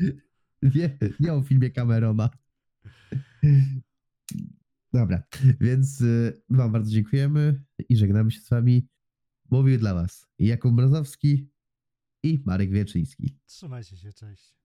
nie, 0.75 0.99
nie 1.21 1.33
o 1.33 1.43
filmie 1.43 1.71
Camerona. 1.71 2.31
Dobra, 4.93 5.23
więc 5.61 6.01
y, 6.01 6.43
wam 6.51 6.73
bardzo 6.73 6.91
dziękujemy 6.91 7.65
i 7.89 7.97
żegnamy 7.97 8.31
się 8.31 8.41
z 8.41 8.51
wami. 8.51 8.89
Mówił 9.51 9.79
dla 9.79 9.95
was 9.95 10.27
Jakub 10.39 10.73
Mrozowski 10.73 11.51
i 12.23 12.43
Marek 12.47 12.71
Wieczyński. 12.71 13.39
Trzymajcie 13.47 13.97
się, 13.97 14.13
cześć. 14.13 14.58